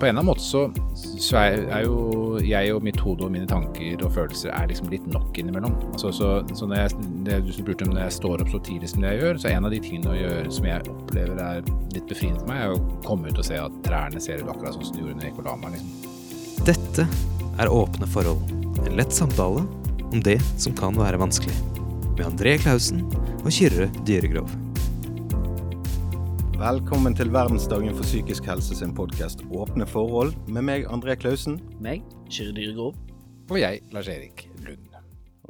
[0.00, 0.62] på en eller annen måte så,
[1.22, 5.06] så er, jo jeg og mitt hode og mine tanker og følelser er liksom litt
[5.10, 5.76] nok innimellom.
[5.92, 8.90] Altså, så, så når jeg, det du spurte om når jeg står opp så tidlig
[8.92, 11.40] som det jeg gjør, så er en av de tingene å gjøre som jeg opplever
[11.46, 14.52] er litt befriende for meg, er å komme ut og se at trærne ser ut
[14.52, 15.78] akkurat sånn som de gjorde når jeg gikk og la meg.
[15.78, 16.66] Liksom.
[16.66, 17.08] Dette
[17.56, 18.54] er Åpne forhold.
[18.84, 19.64] En lett samtale
[20.06, 21.56] om det som kan være vanskelig.
[22.16, 23.04] Med André Klausen
[23.42, 24.65] og Kyrre Dyregrov.
[26.56, 31.58] Velkommen til verdensdagen for psykisk helse sin podkast Åpne forhold, med meg André Klausen.
[31.84, 32.00] Meg,
[32.32, 32.96] Kyrre Dyregrov.
[33.50, 34.88] Og jeg, Lars-Erik Lund.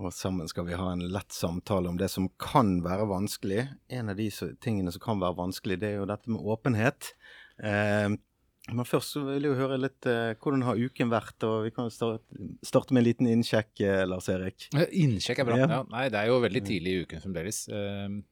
[0.02, 3.68] Og sammen skal vi ha en lett samtale om det som kan være vanskelig.
[3.86, 4.26] En av de
[4.58, 7.14] tingene som kan være vanskelig, det er jo dette med åpenhet.
[7.62, 8.10] Eh,
[8.74, 11.76] men først så vil jeg jo høre litt eh, hvordan har uken vært, og vi
[11.78, 14.72] kan starte, starte med en liten innsjekk, eh, Lars Erik.
[14.90, 15.62] Innsjekk er bra.
[15.62, 15.74] Ja.
[15.78, 17.68] Ja, nei, det er jo veldig tidlig i uken fremdeles.
[17.70, 18.24] Eh,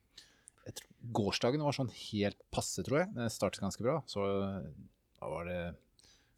[1.12, 3.12] gårsdagen var sånn helt passe, tror jeg.
[3.16, 4.00] Det startet ganske bra.
[4.10, 5.60] Så da var det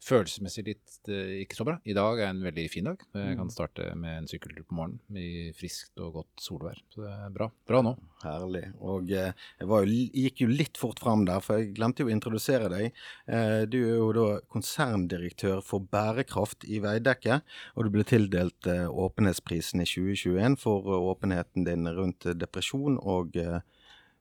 [0.07, 1.75] følelsesmessig litt eh, ikke så bra.
[1.87, 3.01] I dag er en veldig fin dag.
[3.15, 3.53] Jeg kan mm.
[3.53, 6.79] starte med en sykkeltur på morgenen i friskt og godt solvær.
[6.93, 7.49] Så det er bra.
[7.69, 7.93] Bra nå.
[8.23, 8.63] Herlig.
[8.77, 9.79] Og eh, jeg jo,
[10.23, 13.01] gikk jo litt fort fram der, for jeg glemte jo å introdusere deg.
[13.25, 17.41] Eh, du er jo da konserndirektør for bærekraft i Veidekke,
[17.75, 23.59] og du ble tildelt Åpenhetsprisen i 2021 for åpenheten din rundt depresjon og eh,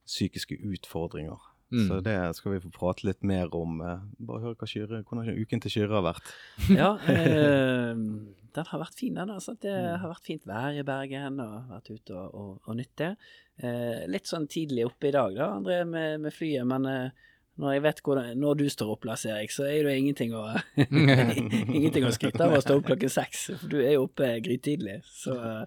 [0.07, 1.53] psykiske utfordringer.
[1.73, 1.89] Mm.
[1.89, 3.81] Så det skal vi få prate litt mer om.
[3.83, 6.33] Eh, bare høre hva Kyrre, hvordan uken til Kyrre har vært.
[6.81, 7.93] ja, eh,
[8.57, 9.33] den har vært fin, den.
[9.35, 9.57] Altså.
[9.59, 9.93] Det mm.
[10.03, 13.15] har vært fint vær i Bergen og vært ute og, og, og nytt det.
[13.59, 16.69] Eh, litt sånn tidlig oppe i dag, da, André, med, med flyet.
[16.71, 17.27] Men eh,
[17.59, 20.47] når jeg vet hvordan, når du står opp, Lars Erik, så er det ingenting å,
[20.87, 23.49] ingenting å skryte av å stå opp klokken seks.
[23.57, 25.01] For du er jo oppe grytidlig.
[25.11, 25.67] Så Ehm,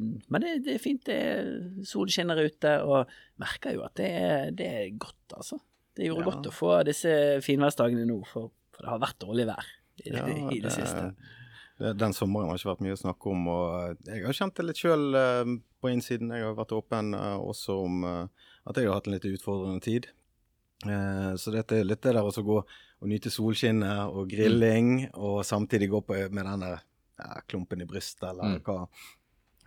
[0.00, 1.02] men det, det, er fint.
[1.06, 1.50] det er
[1.86, 5.60] Sol skinner ute, og merker jo at det er, det er godt, altså.
[5.96, 6.30] Det gjorde ja.
[6.30, 7.12] godt å få disse
[7.44, 11.08] finværsdagene nå, for, for, det har vært dårlig vær i, ja, i det, siste.
[11.80, 14.68] Det, den sommeren har ikke vært mye å snakke om, og jeg har kjent det
[14.68, 16.32] litt sjøl uh, på innsiden.
[16.36, 20.10] Jeg har vært åpen uh, også om at jeg har hatt en litt utfordrende tid.
[21.36, 22.58] så dette er litt det der å gå
[23.00, 25.16] og nyte solskinnet og grilling, mm.
[25.16, 28.62] og samtidig gå på med denne ja, klumpen i brystet, eller mm.
[28.66, 28.84] hva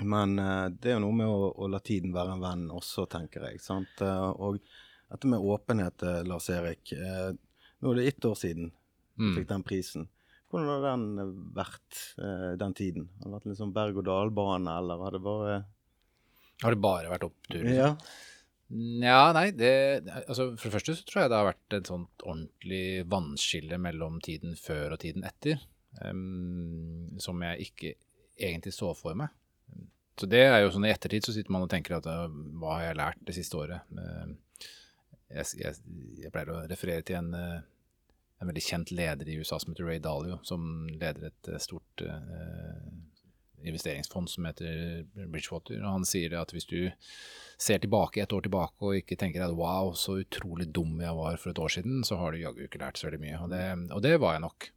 [0.08, 3.06] men uh, det er jo noe med å, å, la tiden være en venn også,
[3.12, 3.62] tenker jeg.
[3.64, 3.94] sant?
[4.02, 4.60] Uh, og
[5.12, 6.94] dette med åpenhet, uh, Lars Erik.
[6.94, 9.38] nå er det ett år siden du mm.
[9.38, 10.10] fikk den prisen.
[10.54, 12.02] Hvordan har den vært,
[12.62, 13.08] den tiden?
[13.18, 15.56] Har det vært en sånn berg-og-dal-bane, eller har det bare
[16.62, 17.66] Har det bare vært opptur?
[17.74, 17.88] Ja.
[18.74, 19.74] Nja, nei, det
[20.28, 24.22] Altså, for det første så tror jeg det har vært et sånt ordentlig vannskille mellom
[24.24, 25.62] tiden før og tiden etter.
[26.02, 27.96] Um, som jeg ikke
[28.38, 29.34] egentlig så for meg.
[30.20, 32.90] Så det er jo sånn I ettertid så sitter man og tenker at hva har
[32.90, 33.86] jeg lært det siste året?
[35.34, 35.80] Jeg, jeg,
[36.22, 40.04] jeg pleier å referere til en, en, veldig kjent leder i USA som heter Ray
[40.04, 42.78] Dalio, som leder et stort uh,
[43.66, 45.80] investeringsfond som heter Bridgewater.
[45.82, 46.92] og Han sier at hvis du
[47.62, 51.40] ser tilbake et år tilbake og ikke tenker at wow, så utrolig dum jeg var
[51.42, 53.42] for et år siden, så har du jaggu ikke lært så veldig mye.
[53.42, 54.70] Og det, og det var jeg nok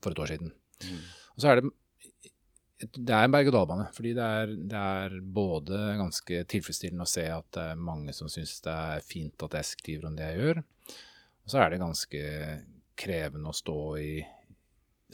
[0.00, 0.52] for et år siden.
[0.84, 1.04] Mm.
[1.34, 1.72] Og så er det
[2.80, 3.86] det er en berg-og-dal-bane.
[3.94, 8.30] Fordi det er, det er, både ganske tilfredsstillende å se at det er mange som
[8.32, 10.62] syns det er fint at jeg skriver om det jeg gjør.
[11.44, 12.24] Og så er det ganske
[13.00, 14.14] krevende å stå i,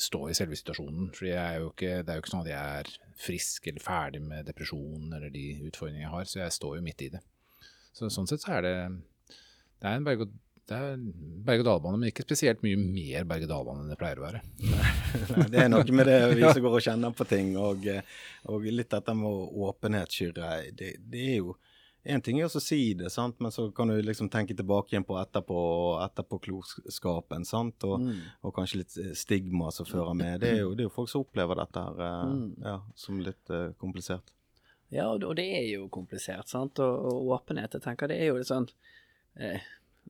[0.06, 1.10] stå i selve situasjonen.
[1.16, 5.32] For det er jo ikke sånn at jeg er frisk eller ferdig med depresjon eller
[5.32, 7.22] de utfordringene jeg har, så jeg står jo midt i det.
[7.96, 8.74] Så sånn sett så er det
[9.76, 11.02] det er en berg-og-dal det er
[11.46, 14.40] berg-og-dal-bane, men ikke spesielt mye mer berg-og-dal-bane enn det pleier å være.
[15.36, 17.86] Nei, det er noe med det vi som går og kjenner på ting, og,
[18.50, 20.50] og litt dette med åpenhet, Kyrre.
[20.74, 21.54] Det, det, er jo
[22.06, 23.38] en ting er å si det, sant?
[23.42, 25.60] men så kan du liksom tenke tilbake igjen på etterpå,
[26.04, 27.46] etterpåklokskapen.
[27.46, 27.86] sant?
[27.86, 28.20] Og, mm.
[28.42, 30.40] og, kanskje litt stigma som fører med.
[30.42, 32.44] Det er jo, det er jo folk som opplever dette her eh, mm.
[32.66, 34.34] ja, som litt uh, komplisert.
[34.94, 36.78] Ja, og det er jo komplisert, sant.
[36.82, 38.68] Og, og åpenhet, jeg tenker det er jo litt sånn
[39.42, 39.66] eh,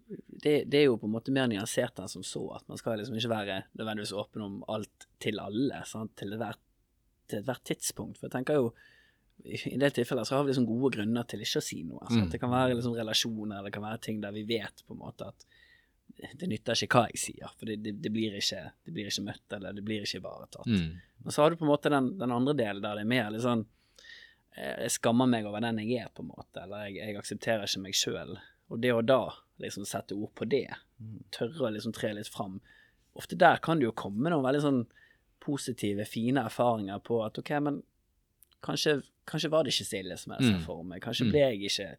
[0.08, 2.42] det, det, er jo på en måte mer nyansert enn som så.
[2.58, 6.14] At man skal liksom ikke være nødvendigvis åpen om alt til alle sant?
[6.18, 6.62] til ethvert
[7.26, 8.20] et tidspunkt.
[8.20, 8.70] For jeg tenker jo
[9.44, 12.06] i det tilfellet så har vi liksom gode grunner til ikke å si noe.
[12.08, 12.28] Mm.
[12.32, 15.02] Det kan være liksom relasjoner, eller det kan være ting der vi vet på en
[15.02, 15.46] måte at
[16.40, 19.24] det nytter ikke hva jeg sier, for det, det, det, blir, ikke, det blir, ikke,
[19.26, 20.70] møtt, eller det blir ikke ivaretatt.
[20.70, 21.24] Mm.
[21.26, 23.28] Og så har du på en måte den, den, andre delen der det er mer
[23.34, 23.64] litt sånn
[24.56, 27.68] eh, Jeg skammer meg over den jeg er, på en måte, eller jeg, jeg aksepterer
[27.68, 28.32] ikke meg sjøl.
[28.72, 29.20] Og det og da
[29.62, 30.68] liksom sette ord på det.
[31.34, 32.60] Tørre å liksom tre litt fram.
[33.16, 34.82] Ofte der kan det jo komme noen veldig sånn
[35.42, 37.80] positive, fine erfaringer på at ok, men
[38.66, 38.98] kanskje,
[39.28, 40.62] kanskje var det ikke Silje som jeg så mm.
[40.66, 41.02] for meg.
[41.04, 41.32] Kanskje mm.
[41.32, 41.90] ble jeg ikke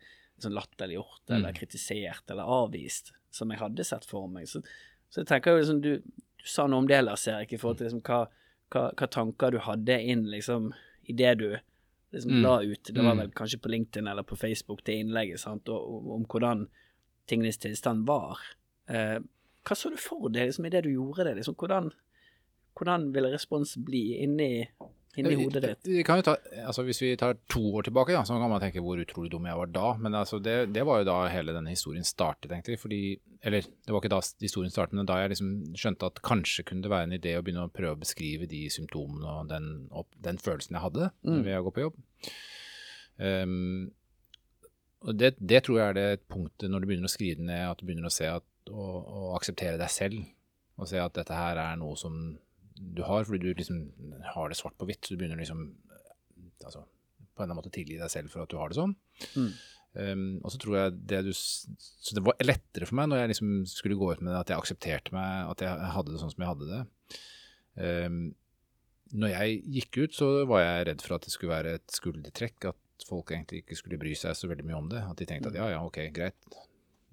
[0.44, 1.58] sånn latterliggjort eller mm.
[1.58, 4.50] kritisert eller avvist som jeg hadde sett for meg.
[4.50, 4.62] Så,
[5.10, 7.80] så jeg tenker jo liksom du, du sa noe om det, Lars Erik, i forhold
[7.80, 8.26] til liksom, hva,
[8.74, 10.72] hva, hva tanker du hadde inn liksom,
[11.08, 12.44] i det du liksom, Mm.
[12.44, 12.84] la ut.
[12.84, 13.24] Det var Mm.
[13.24, 16.68] vel kanskje på LinkedIn eller på Facebook, det innlegget, sant, og, og, om hvordan
[17.28, 18.40] tingenes tilstand var.
[18.90, 19.18] Eh,
[19.68, 21.36] hva så du for deg liksom, i det du gjorde det?
[21.42, 21.90] Liksom, hvordan,
[22.78, 24.52] hvordan ville respons bli inni,
[25.18, 25.90] inni hodet ditt?
[25.90, 28.62] Vi kan jo ta, altså Hvis vi tar to år tilbake, da, så kan man
[28.64, 29.90] tenke hvor utrolig dum jeg var da.
[30.00, 32.80] Men altså det, det var jo da hele denne historien startet, egentlig.
[32.80, 33.02] Fordi,
[33.44, 36.86] eller det var ikke da historien startet, men da jeg liksom skjønte at kanskje kunne
[36.86, 40.08] det være en idé å begynne å prøve å beskrive de symptomene og den, opp,
[40.24, 41.42] den følelsen jeg hadde Mm.
[41.44, 42.00] ved å gå på jobb.
[43.18, 43.92] Um,
[45.06, 47.80] og det, det tror jeg er det punktet når du begynner å skrive ned, at
[47.80, 50.26] du begynner å se at, og, og akseptere deg selv.
[50.78, 52.18] Og se at dette her er noe som
[52.78, 53.80] du har, fordi du liksom
[54.36, 55.04] har det svart på hvitt.
[55.06, 55.64] Så du begynner liksom
[56.66, 58.96] altså, på en eller annen måte tilgi deg selv for at du har det sånn.
[59.38, 59.52] Mm.
[59.98, 63.30] Um, og så tror jeg det du Så det var lettere for meg når jeg
[63.32, 66.34] liksom skulle gå ut med det, at jeg aksepterte meg, at jeg hadde det sånn
[66.34, 66.82] som jeg hadde det.
[67.78, 68.20] Um,
[69.18, 72.70] når jeg gikk ut, så var jeg redd for at det skulle være et skuldertrekk,
[72.74, 75.04] at folk egentlig ikke skulle bry seg så veldig mye om det.
[75.06, 76.38] At de tenkte at ja, ja, ok, greit,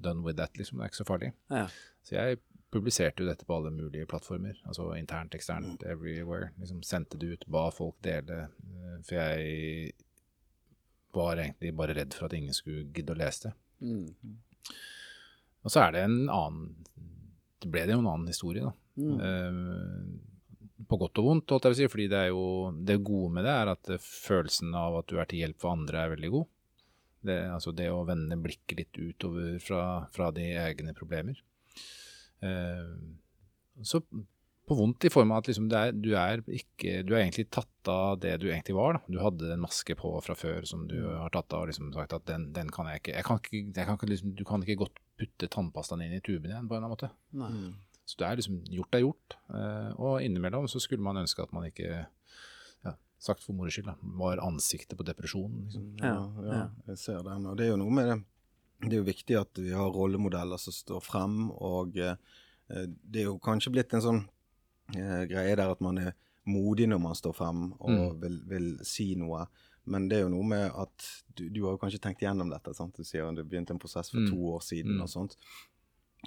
[0.00, 1.30] done with that, liksom, det er ikke så farlig.
[1.52, 1.66] Ja.
[2.04, 2.40] Så jeg
[2.74, 6.50] publiserte jo dette på alle mulige plattformer, altså internt, eksternt, everywhere.
[6.58, 9.92] Liksom sendte det ut, ba folk dele, eh, for jeg
[11.14, 13.54] var egentlig bare redd for at ingen skulle gidde å lese det.
[13.84, 14.38] Mm.
[15.64, 16.68] Og så er det en annen
[17.60, 18.72] Det ble det jo en annen historie, da.
[19.00, 19.20] Mm.
[19.24, 20.33] Eh,
[20.88, 22.44] på godt og vondt, holdt jeg vil si, fordi det er jo
[22.86, 26.02] det gode med det er at følelsen av at du er til hjelp for andre,
[26.02, 26.50] er veldig god.
[27.24, 29.82] Det, altså det å vende blikket litt utover fra,
[30.12, 31.38] fra de egne problemer.
[32.44, 32.90] Eh,
[33.82, 34.02] så
[34.64, 37.46] på vondt i form av at liksom det er, du, er ikke, du er egentlig
[37.52, 38.96] tatt av det du egentlig var.
[38.96, 39.12] Da.
[39.12, 42.16] Du hadde en maske på fra før som du har tatt av og liksom sagt
[42.16, 44.64] at den, den kan jeg ikke jeg kan ikke, jeg kan ikke liksom, Du kan
[44.64, 47.12] ikke godt putte tannpastaen inn i tuben igjen på en eller annen måte.
[47.36, 47.52] Nei.
[48.06, 49.36] Så det er liksom gjort er gjort.
[49.48, 52.06] Eh, og innimellom så skulle man ønske at man ikke,
[53.24, 53.88] sagt for moro skyld,
[54.20, 55.62] var ansiktet på depresjonen.
[55.64, 55.84] Liksom.
[56.02, 56.14] Ja,
[56.44, 57.46] Ja, jeg ser den.
[57.48, 58.18] Og det er jo noe med det.
[58.84, 62.16] Det er jo viktig at vi har rollemodeller som står frem, og eh,
[62.68, 64.20] det er jo kanskje blitt en sånn
[64.94, 66.12] eh, greie der at man er
[66.44, 68.20] modig når man står frem og Mm.
[68.20, 69.46] vil, vil si noe.
[69.86, 72.74] Men det er jo noe med at du, du har jo kanskje tenkt gjennom dette.
[72.74, 72.94] sant?
[72.96, 74.28] Du sier at det begynte en prosess for Mm.
[74.28, 75.02] to år siden Mm.
[75.02, 75.36] og sånt.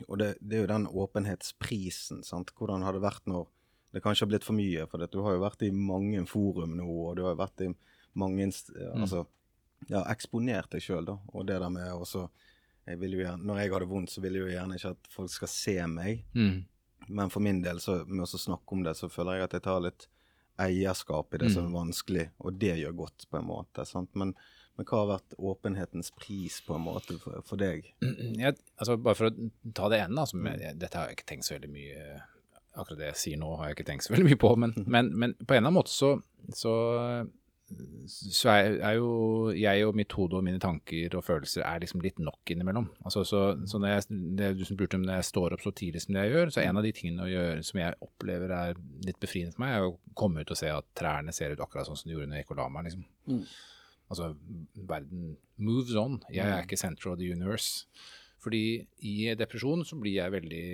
[0.08, 2.24] Og det, det er jo den åpenhetsprisen.
[2.24, 2.52] sant?
[2.58, 3.48] Hvordan har det vært når
[3.94, 4.86] det kanskje har blitt for mye?
[4.92, 7.74] For du har jo vært i mange forum nå, og du har jo vært i
[8.18, 9.02] mange Mm.
[9.02, 9.26] Altså,
[9.90, 11.18] ja, eksponert deg sjøl, da.
[11.34, 12.30] Og det der med også
[12.88, 14.90] jeg vil jo gjerne, Når jeg har det vondt, så vil jeg jo gjerne ikke
[14.96, 16.24] at folk skal se meg.
[16.34, 16.66] Mm.
[17.10, 19.62] Men for min del, så med å snakke om det, så føler jeg at jeg
[19.64, 20.08] tar litt
[20.58, 21.68] eierskap i det som Mm.
[21.68, 23.86] er vanskelig, og det gjør godt, på en måte.
[23.86, 24.10] sant?
[24.16, 24.34] Men,
[24.77, 27.88] men hva har vært åpenhetens pris, på en måte, for, for deg?
[28.01, 31.50] Jeg, altså bare for å ta det ene, altså, med, dette har jeg ikke tenkt
[31.50, 32.07] så veldig mye
[32.77, 35.07] Akkurat det jeg sier nå, har jeg ikke tenkt så veldig mye på, men, men,
[35.18, 36.12] men på en eller annen måte så,
[36.53, 36.74] så,
[38.06, 39.07] så er, er jo
[39.57, 42.85] jeg og mitt hode og mine tanker og følelser er liksom litt nok innimellom.
[43.01, 45.74] Altså, så, så når jeg, det du som spurte om når jeg står opp så
[45.81, 48.53] tidlig som det jeg gjør, så en av de tingene å gjøre som jeg opplever
[48.59, 51.65] er litt befriende for meg, er å komme ut og se at trærne ser ut
[51.65, 52.91] akkurat sånn som de gjorde når jeg gikk og la meg.
[52.91, 53.09] liksom.
[53.33, 53.41] Mm.
[54.07, 54.31] Altså,
[54.88, 56.21] verden moves on.
[56.31, 57.88] Jeg er ikke center of the universe.
[58.44, 60.67] Fordi i depresjon så blir jeg veldig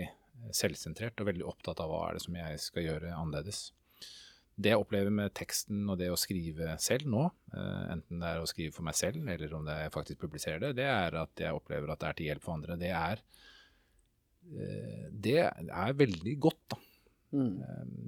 [0.54, 3.72] selvsentrert og veldig opptatt av hva er det som jeg skal gjøre annerledes.
[4.54, 7.24] Det jeg opplever med teksten og det å skrive selv nå,
[7.56, 10.22] eh, enten det er å skrive for meg selv eller om det er jeg faktisk
[10.22, 12.78] publiserer det, det er at jeg opplever at det er til hjelp for andre.
[12.78, 13.24] Det er,
[14.54, 16.82] eh, det er veldig godt, da.
[17.34, 17.54] Mm.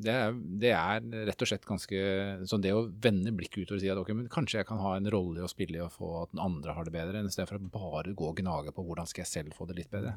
[0.06, 2.00] Det er, det er rett og slett ganske
[2.46, 4.92] sånn det å vende blikket utover og si at ok, men kanskje jeg kan ha
[5.00, 7.30] en rolle i å spille i å få at den andre har det bedre, enn
[7.32, 9.80] i stedet for å bare gå og gnage på hvordan skal jeg selv få det
[9.80, 10.14] litt bedre.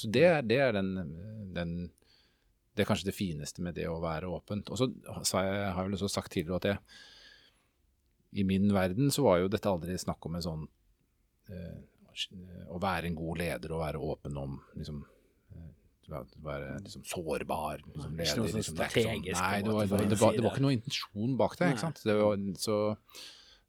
[0.00, 0.94] Så det, er- det er den,
[1.52, 1.74] den
[2.72, 4.70] Det er kanskje det fineste med det å være åpent.
[4.72, 4.88] Og så
[5.36, 9.68] har jeg vel også sagt tidligere at jeg i min verden så var jo dette
[9.68, 10.60] aldri snakk om en sånn
[11.50, 11.80] eh,
[12.70, 15.02] Å være en god leder og være åpen om liksom
[16.44, 18.46] være liksom sårbar liksom, sånn Liksom.
[18.46, 21.36] Det er strategisk, Nei, det var, det, var, det, var, det var ikke noe intensjon
[21.40, 21.70] bak det.
[22.04, 22.78] Det var, så,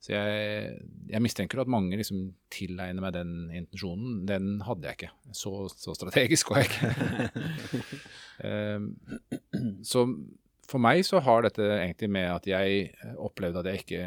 [0.01, 0.75] så jeg,
[1.13, 4.21] jeg mistenker at mange liksom tilegner meg den intensjonen.
[4.29, 5.11] Den hadde jeg ikke.
[5.37, 7.83] Så, så strategisk var jeg ikke.
[8.45, 8.91] um,
[9.93, 10.07] så
[10.71, 14.01] for meg så har dette egentlig med at jeg opplevde at jeg ikke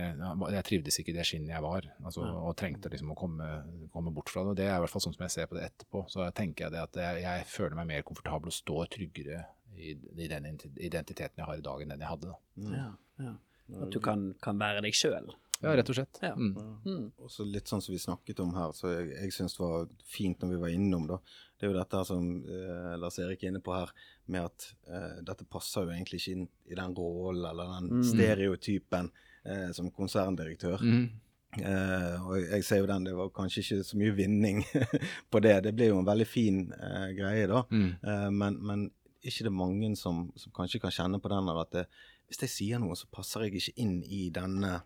[0.55, 3.49] Jeg trivdes ikke i det skinnet jeg var, altså, og trengte liksom å komme,
[3.93, 4.57] komme bort fra det.
[4.63, 6.05] Det er i hvert fall sånn som jeg ser på det etterpå.
[6.13, 9.45] Så tenker jeg det at jeg, jeg føler meg mer komfortabel og står tryggere
[9.77, 12.35] i, i den identiteten jeg har i dag, enn den jeg hadde.
[12.35, 12.75] da.
[12.75, 12.91] Ja,
[13.29, 13.35] ja.
[13.81, 15.31] At du kan, kan være deg sjøl.
[15.65, 16.21] Ja, rett og slett.
[16.23, 16.33] Ja.
[16.37, 16.53] Mm.
[16.85, 17.07] Mm.
[17.27, 20.41] Også litt sånn som vi snakket om her, så jeg, jeg syns det var fint
[20.45, 21.19] når vi var innom, da.
[21.59, 23.93] Det er jo dette her som eh, Lars Erik er inne på her,
[24.27, 28.03] med at eh, dette passer jo egentlig ikke inn i den rollen eller den Mm.
[28.13, 29.11] stereotypen
[29.45, 30.83] eh, som konserndirektør.
[30.83, 31.07] Mm.
[31.55, 34.65] Eh, og jeg, ser jo den, det var kanskje ikke så mye vinning
[35.31, 35.61] på det.
[35.69, 37.63] Det ble jo en veldig fin eh, greie, da.
[37.71, 37.91] Mm.
[38.03, 38.85] Eh, men, men
[39.25, 41.85] ikke det er mange som, som kanskje kan kjenne på den at det,
[42.29, 44.81] hvis jeg sier noe, så passer jeg ikke inn i denne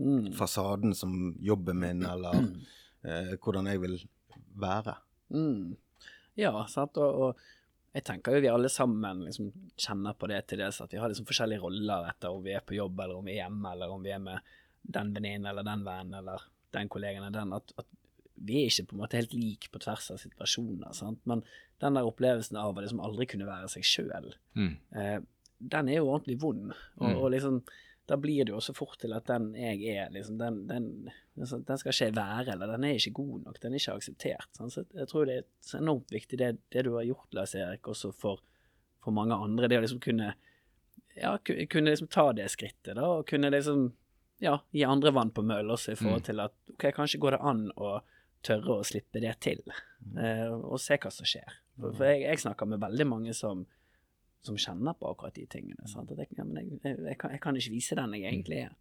[0.00, 0.32] Mm.
[0.34, 2.34] fasaden som jobben min, eller
[3.04, 3.98] eh, hvordan jeg vil
[4.58, 4.96] være.
[5.30, 5.76] Mm.
[6.40, 6.96] Ja, sant.
[6.96, 7.36] Og, og
[7.94, 11.12] jeg tenker jo vi alle sammen liksom kjenner på det til dels at vi har
[11.12, 13.92] liksom forskjellige roller etter om vi er på jobb, eller om vi er hjemme, eller
[13.92, 14.40] om vi er med
[14.82, 16.40] den venninnen eller den vennen eller
[16.74, 17.52] den kollegaen eller den.
[17.52, 17.86] At, at
[18.42, 20.96] vi er ikke på en måte helt like på tvers av situasjoner.
[20.98, 21.20] Sant?
[21.28, 21.44] Men
[21.84, 24.72] den der opplevelsen av å liksom aldri kunne være seg sjøl, Mm.
[24.96, 25.20] eh,
[25.62, 26.72] den er jo ordentlig vond.
[26.98, 27.16] Og, Mm.
[27.20, 27.62] og liksom
[28.12, 30.86] da blir det jo også fort til at den jeg er, liksom, den, den,
[31.40, 33.94] altså, den skal ikke jeg være, eller den er ikke god nok, den er ikke
[33.98, 34.48] akseptert.
[34.58, 34.72] Sånn.
[34.74, 38.12] Så jeg tror det er enormt viktig det, det du har gjort, Lars Erik, også
[38.12, 38.42] for,
[39.02, 39.70] for mange andre.
[39.72, 40.34] Det å liksom kunne,
[41.16, 43.88] ja, kunne liksom ta det skrittet, da, og kunne liksom
[44.42, 46.28] ja, gi andre vann på møll også, i forhold Mm.
[46.28, 47.92] til at ok, kanskje går det an å
[48.42, 49.60] tørre å slippe det til,
[50.18, 51.46] eh, og se hva som skjer.
[51.78, 53.62] For, for jeg, jeg snakker med veldig mange som
[54.42, 55.86] som kjenner på akkurat de tingene.
[55.90, 56.10] Sant?
[56.10, 58.76] At jeg, ja, jeg, jeg, kan, jeg kan ikke vise den jeg egentlig er.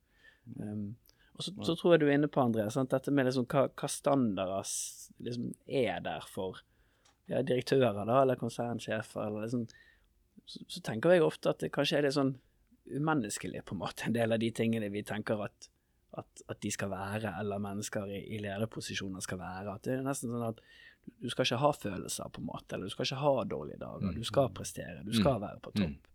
[0.58, 0.96] Um,
[1.38, 2.92] og så, så tror jeg du er inne på, André, sant?
[2.92, 4.72] dette med liksom, hva, hva standarder
[5.26, 6.60] liksom, er der for
[7.30, 9.24] ja, direktører da, eller konsernsjefer.
[9.28, 9.68] Eller liksom,
[10.46, 12.36] så, så tenker jeg ofte at det kanskje er litt sånn
[12.92, 15.70] umenneskelig, på en måte, en del av de tingene vi tenker at,
[16.20, 19.78] at, at de skal være, eller mennesker i, i lederposisjoner skal være.
[19.78, 20.64] At det er nesten sånn at
[21.22, 24.14] du skal ikke ha følelser, på en måte, eller du skal ikke ha dårlige dager.
[24.16, 26.08] Du skal prestere, du skal være på topp.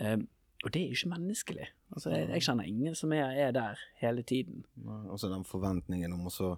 [0.00, 0.26] Um,
[0.64, 1.66] og det er jo ikke menneskelig.
[1.92, 4.64] Altså, jeg, jeg kjenner ingen som er, er der hele tiden.
[5.08, 6.50] Og så den forventningen om også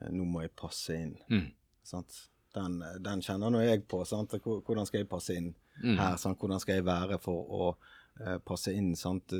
[0.00, 1.16] eh, Nå må jeg passe inn.
[1.30, 1.48] Mm.
[1.82, 2.20] Sant?
[2.54, 4.04] Den, eh, den kjenner nå jeg på.
[4.06, 4.30] Sant?
[4.44, 5.96] Hvordan skal jeg passe inn Mm.
[5.96, 6.16] her?
[6.20, 6.36] Sant?
[6.38, 7.68] Hvordan skal jeg være for å
[8.44, 9.32] passe inn sant?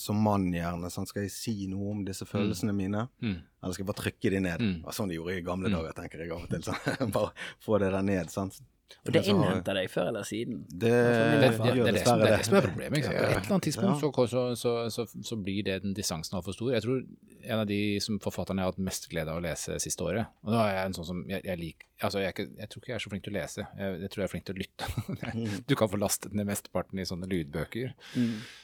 [0.00, 0.88] Som mann, gjerne?
[0.90, 1.08] Sant?
[1.08, 3.08] Skal jeg si noe om disse følelsene mine?
[3.20, 3.34] Mm.
[3.62, 4.60] Eller skal jeg bare trykke de ned?
[4.60, 4.92] Mm.
[4.92, 5.76] Sånn de gjorde i gamle Mm.
[5.76, 6.62] dager, tenker jeg av og til.
[6.68, 7.12] Sånn.
[7.12, 8.30] bare få det der ned.
[8.30, 8.60] Sant?
[9.06, 10.62] Og det innhenter deg før eller siden.
[10.68, 10.96] Det, Det,
[11.42, 12.98] det, Ja, det, er det, som, er det som er problemet.
[12.98, 13.18] Ikke sant?
[13.18, 16.72] På et eller annet tidspunkt så, så, så, så, blir det den distansen altfor stor.
[16.74, 17.02] Jeg tror
[17.42, 20.28] en av de som forfatterne jeg har hatt mest glede av å lese siste året
[20.46, 22.82] Og da er jeg en sånn som jeg, jeg liker Altså, jeg, ikke, jeg tror
[22.82, 23.64] ikke jeg er så flink til å lese.
[23.78, 24.88] Jeg, jeg tror jeg er flink til å lytte.
[25.70, 27.92] du kan få lastet ned mesteparten i sånne lydbøker.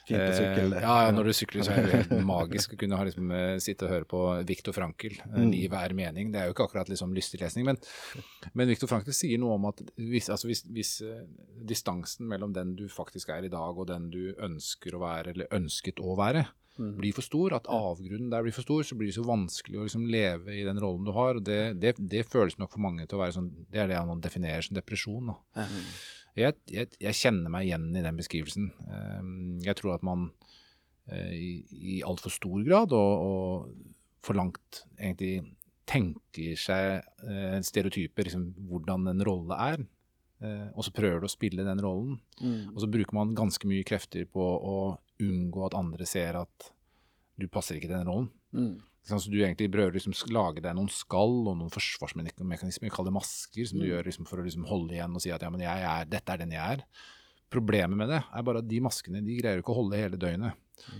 [0.09, 0.65] Fint å sykle.
[0.67, 3.31] Eh, ja, ja, når du sykler så er det helt magisk å kunne ha, liksom,
[3.37, 5.15] eh, sitte og høre på Viktor Frankel.
[5.21, 5.53] i Mm.
[5.53, 6.33] 'Livet er mening'.
[6.33, 7.79] Det er jo ikke akkurat liksom, lystig lesning, men,
[8.55, 9.83] men Viktor Frankel sier noe om at
[10.19, 11.25] hvis, altså, hvis, hvis eh,
[11.71, 15.55] distansen mellom den du faktisk er i dag, og den du ønsker å være, eller
[15.63, 16.49] ønsket å være,
[16.79, 16.93] Mm.
[16.95, 19.83] blir for stor, at avgrunnen der blir for stor, så blir det så vanskelig å
[19.89, 21.35] liksom leve i den rollen du har.
[21.35, 23.97] og Det, det, det føles nok for mange til å være sånn Det er det
[23.99, 25.33] han definerer som depresjon.
[25.33, 25.65] da.
[25.67, 25.89] Mm.
[26.39, 28.69] Jeg, jeg, jeg kjenner meg igjen i den beskrivelsen.
[28.95, 30.29] Ehm, Jeg tror at man
[31.11, 31.51] eh, i,
[31.97, 35.49] i altfor stor grad og, og for langt egentlig
[35.89, 39.83] tenker seg eh, stereotyper, liksom, hvordan en rolle er.
[40.41, 42.19] Eh, og så prøver du å spille den rollen.
[42.41, 42.75] Mm.
[42.75, 44.77] Og så bruker man ganske mye krefter på å
[45.21, 46.69] unngå at andre ser at
[47.39, 48.31] du passer ikke den rollen.
[48.55, 48.77] Mm.
[49.09, 53.65] Så du egentlig prøver liksom lage deg noen skall og noen forsvarsmekanismer, kall det masker,
[53.67, 53.91] som du Mm.
[53.91, 56.29] gjør liksom for å liksom holde igjen og si at ja, men jeg er, dette
[56.35, 56.85] er den jeg er.
[57.49, 60.53] Problemet med det er bare at de maskene de greier ikke å holde hele døgnet.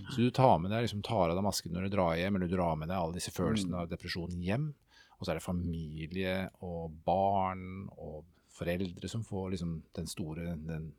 [0.09, 2.47] Så du tar med deg, liksom tar av deg masken når du drar hjem, eller
[2.49, 4.73] du drar med deg alle disse følelsene av depresjon hjem.
[5.19, 8.25] Og så er det familie og barn og
[8.59, 10.91] foreldre som får liksom den store, den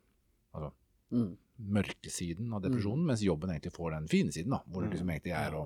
[0.55, 0.73] altså,
[1.11, 1.33] Mm.
[1.75, 5.33] mørkesiden av depresjonen, mens jobben egentlig får den fine siden, da, hvor det liksom egentlig
[5.35, 5.65] er å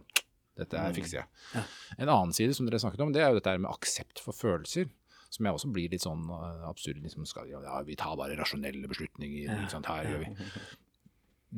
[0.55, 1.27] Dette her fikser jeg.
[1.51, 1.61] Ja.
[1.99, 4.87] En annen side som dere snakket om, det er jo dette med aksept for følelser.
[5.29, 7.01] Som jeg også blir litt sånn uh, absurd.
[7.03, 9.49] Liksom, skal, ja, vi tar bare rasjonelle beslutninger.
[9.51, 9.89] Ikke sant?
[9.91, 10.29] Her gjør vi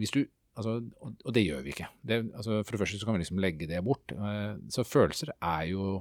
[0.02, 0.24] Hvis du
[0.58, 1.86] Altså, og, og det gjør vi ikke.
[2.02, 4.10] Det, altså, for det første så kan vi liksom legge det bort.
[4.10, 6.00] Eh, så følelser er jo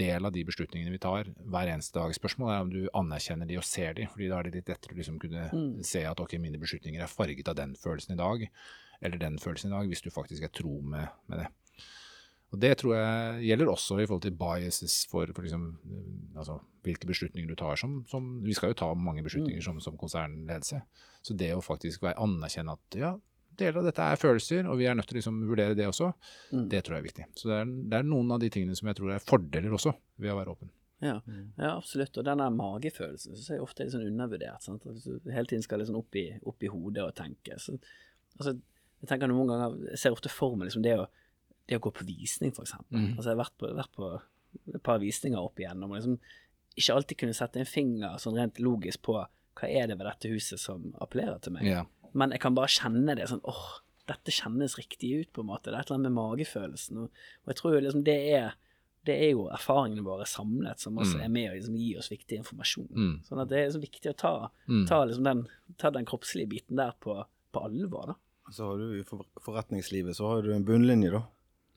[0.00, 2.14] del av de beslutningene vi tar hver eneste dag.
[2.16, 4.96] Spørsmålet er om du anerkjenner de og ser de, fordi da er det litt lettere
[4.96, 5.82] å liksom kunne Mm.
[5.84, 8.48] se at ok, mine beslutninger er farget av den følelsen i dag,
[9.02, 11.48] eller den følelsen i dag, hvis du faktisk er tro med, med det.
[12.52, 16.56] Og Det tror jeg gjelder også i forhold til biases for, for liksom, eh, altså,
[16.82, 20.80] hvilke beslutninger du tar som, som Vi skal jo ta mange beslutninger som, som konsernledelse.
[21.22, 23.12] Så det å faktisk være, anerkjenne at ja,
[23.60, 26.10] deler av dette er følelser, og vi er nødt til å liksom vurdere det også,
[26.52, 26.66] Mm.
[26.72, 27.26] det tror jeg er viktig.
[27.38, 29.92] Så det er, det er noen av de tingene som jeg tror er fordeler også
[30.18, 30.70] ved å være åpen.
[31.00, 31.14] Ja,
[31.56, 32.18] ja, absolutt.
[32.20, 34.60] Og den der magefølelsen syns jeg ofte er litt sånn undervurdert.
[34.66, 34.82] Sant?
[34.84, 37.56] At du hele tiden skal liksom opp, i, opp i hodet og tenke.
[37.56, 37.78] Så,
[38.36, 38.52] altså,
[39.00, 41.06] jeg tenker noen ganger, jeg ser ofte for meg liksom det å,
[41.70, 42.98] det å gå på visning, for eksempel.
[43.00, 43.14] Mhm.
[43.16, 44.10] Altså, jeg har vært på, vært på
[44.74, 46.18] et par visninger opp igjennom, og liksom
[46.76, 49.16] ikke alltid kunne sette en finger sånn rent logisk på
[49.60, 51.64] hva er det ved dette huset som appellerer til meg.
[51.64, 51.84] Ja.
[52.14, 55.70] Men jeg kan bare kjenne det sånn åh, dette kjennes riktig ut, på en måte.
[55.70, 56.96] Det er et eller annet med magefølelsen.
[56.98, 57.10] Og,
[57.44, 58.52] og jeg tror jo liksom det er
[59.06, 61.22] det er jo erfaringene våre samlet som også Mm.
[61.24, 62.88] er med å liksom gi oss viktig informasjon.
[62.92, 63.14] Mm.
[63.24, 64.86] Sånn at det er så viktig å ta, Mm.
[64.86, 65.48] ta, liksom den,
[65.78, 68.14] ta den kroppslige biten der på, på alvor, da.
[68.52, 71.22] Så har du i for forretningslivet så har du en bunnlinje, da.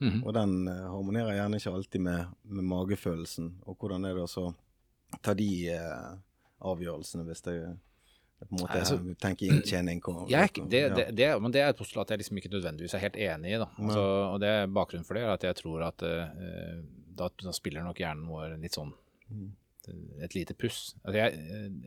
[0.04, 0.20] Mhm.
[0.26, 3.54] Og den eh, harmonerer gjerne ikke alltid med, med magefølelsen.
[3.66, 4.54] Og hvordan er det å så
[5.22, 6.16] ta de eh,
[6.60, 7.56] avgjørelsene hvis det
[8.48, 12.12] på en måte altså, tenker inntjening Jeg det, det, det, men det er et postulat
[12.12, 13.62] jeg liksom ikke nødvendigvis er helt enig i.
[13.62, 13.70] Da.
[13.78, 16.84] Altså, og det Bakgrunnen for det er at jeg tror at uh,
[17.14, 18.92] da, da spiller nok hjernen vår litt sånn
[19.32, 19.52] Mm.
[20.22, 20.94] et lite puss.
[21.04, 21.32] Altså, jeg,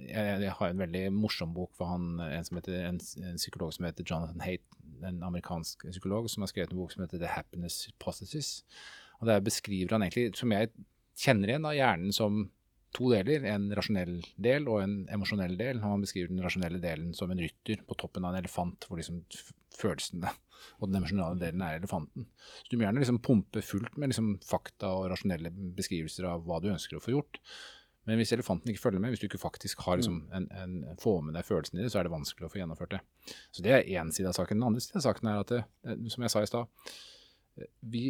[0.09, 3.73] jeg, jeg har en veldig morsom bok for han, en, som heter, en, en psykolog
[3.73, 4.65] som heter Jonathan Haidt,
[5.05, 8.51] en amerikansk psykolog, som har skrevet en bok som heter The Happiness Hypothesis.
[9.19, 10.69] Og Der beskriver han egentlig, som jeg
[11.17, 12.47] kjenner igjen, da, hjernen som
[12.95, 13.45] to deler.
[13.51, 15.81] En rasjonell del og en emosjonell del.
[15.83, 19.23] Han beskriver den rasjonelle delen som en rytter på toppen av en elefant, hvor liksom
[19.77, 20.31] følelsene
[20.81, 22.27] og den emosjonale delen er elefanten.
[22.61, 26.61] Så Du må gjerne liksom pumpe fullt med liksom fakta og rasjonelle beskrivelser av hva
[26.63, 27.41] du ønsker å få gjort.
[28.07, 31.19] Men hvis elefanten ikke følger med, hvis du ikke faktisk har liksom en, en, får
[31.25, 33.01] med deg følelsen i det, så er det vanskelig å få gjennomført det.
[33.51, 34.61] Så det er én side av saken.
[34.61, 36.93] Den andre siden av saken er at, det, eh, som jeg sa i stad,
[37.59, 38.07] eh,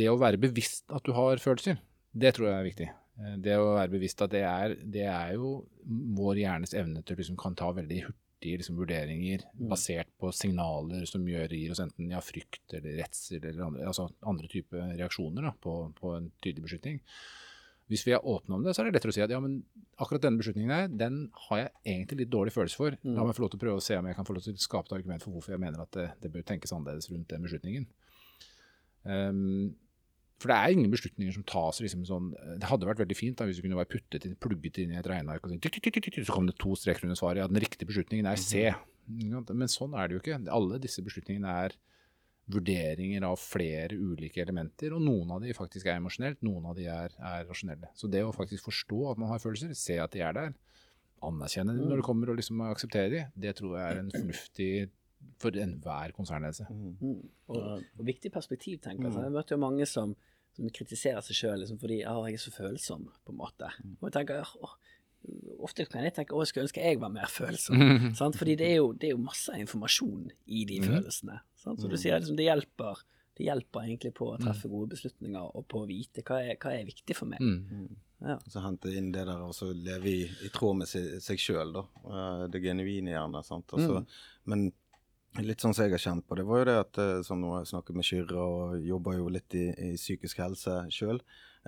[0.00, 1.80] det å være bevisst at du har følelser,
[2.12, 2.90] det tror jeg er viktig.
[3.18, 5.54] Eh, Det å være bevisst at det er, det er jo
[6.16, 11.04] vår hjernes evne til å liksom kan ta veldig hurtige liksom, vurderinger basert på signaler
[11.08, 15.50] som gjør, gir oss enten ja, frykt eller redsel eller andre, altså andre typer reaksjoner
[15.50, 17.00] da, på, på en tydelig beslutning.
[17.90, 19.56] Hvis vi er åpne om det, så er det lettere å si at ja, men
[19.98, 22.94] akkurat denne beslutningen her, den har jeg egentlig litt dårlig følelse for.
[23.02, 24.54] La meg få lov til å prøve å se om jeg kan få lov til
[24.54, 27.26] å skape et argument for hvorfor jeg mener at det, det bør tenkes annerledes rundt
[27.32, 27.88] den beslutningen.
[29.10, 29.72] Ehm,
[30.40, 32.30] for det er ingen beslutninger som tas liksom sånn
[32.60, 34.98] Det hadde vært veldig fint da, hvis du kunne være puttet inn, plugget inn i
[35.00, 35.90] et regneark og tikk,
[36.24, 37.42] så kom det to streker under svaret.
[37.42, 38.70] Ja, den riktige beslutningen er C.
[39.10, 40.40] Men sånn er det jo ikke.
[40.54, 41.76] Alle disse beslutningene er
[42.50, 46.88] vurderinger av flere ulike elementer, og noen av de faktisk er emosjonelt, noen av de
[46.90, 47.90] er, er rasjonelle.
[47.94, 50.56] Så det å faktisk forstå at man har følelser, se at de er der,
[51.26, 54.70] anerkjenne dem når det kommer og liksom akseptere de, det tror jeg er en fornuftig
[55.40, 56.66] for enhver konsernledelse.
[56.70, 57.22] Mm.
[57.48, 59.14] Og, og viktig perspektiv, tenker jeg.
[59.16, 60.14] Så Jeg møter jo mange som,
[60.56, 63.70] som kritiserer seg sjøl liksom, fordi ah, jeg er så følsom, på en måte.
[64.00, 64.78] Og jeg tenker, åh,
[65.60, 67.76] Ofte kan jeg tenke å, jeg skulle ønske jeg var mer følsom.
[68.18, 68.38] sant?
[68.40, 71.36] Fordi det er, jo, det er jo masse informasjon i de følelsene.
[71.60, 71.82] Sant?
[71.82, 73.02] Så du sier liksom, det hjelper,
[73.36, 76.72] det hjelper egentlig på å treffe gode beslutninger og på å vite hva er, hva
[76.72, 77.44] er viktig for meg.
[77.44, 77.98] Mm.
[78.30, 78.38] Ja.
[78.48, 81.76] Så hente inn det der og så leve i, i tråd med seg, seg sjøl,
[81.76, 81.84] da.
[82.08, 83.44] Eh, Det genuine gjerne.
[83.44, 83.76] sant?
[83.76, 84.02] Altså,
[84.48, 84.70] Men
[85.38, 87.52] litt sånn som jeg har kjent på det, var jo det at eh, som nå
[87.58, 91.20] jeg snakket med Kyrre og jobber jo litt i, i psykisk helse sjøl.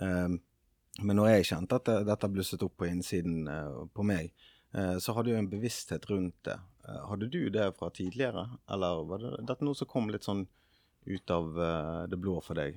[0.03, 4.33] men når jeg kjente at det, dette blusset opp på innsiden uh, på meg,
[4.77, 6.59] uh, så hadde jeg en bevissthet rundt det.
[6.85, 10.47] Uh, hadde du det fra tidligere, eller var det dette noe som kom litt sånn
[11.07, 11.57] ut av
[12.11, 12.77] det blå for deg?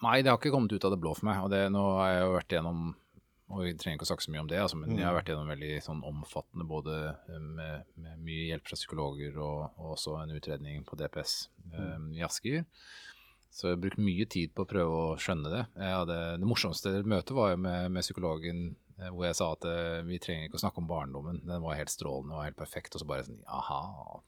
[0.00, 1.42] Nei, det har ikke kommet ut av det blå for meg.
[1.44, 2.84] og det, Nå har jeg jo vært gjennom
[3.50, 5.30] og Vi trenger ikke å snakke så mye om det, altså, men jeg har vært
[5.32, 10.18] gjennom veldig sånn omfattende både eh, med, med mye hjelp fra psykologer og, og også
[10.20, 11.34] en utredning på DPS
[11.74, 12.62] eh, i Asker.
[13.50, 15.64] Så jeg har brukt mye tid på å prøve å skjønne det.
[15.80, 18.62] Jeg hadde, det morsomste møtet var jo med, med psykologen
[19.00, 19.66] eh, hvor jeg sa at
[20.06, 21.42] vi trenger ikke å snakke om barndommen.
[21.50, 22.94] Den var helt strålende og helt perfekt.
[22.94, 23.80] Og så bare sånn Aha,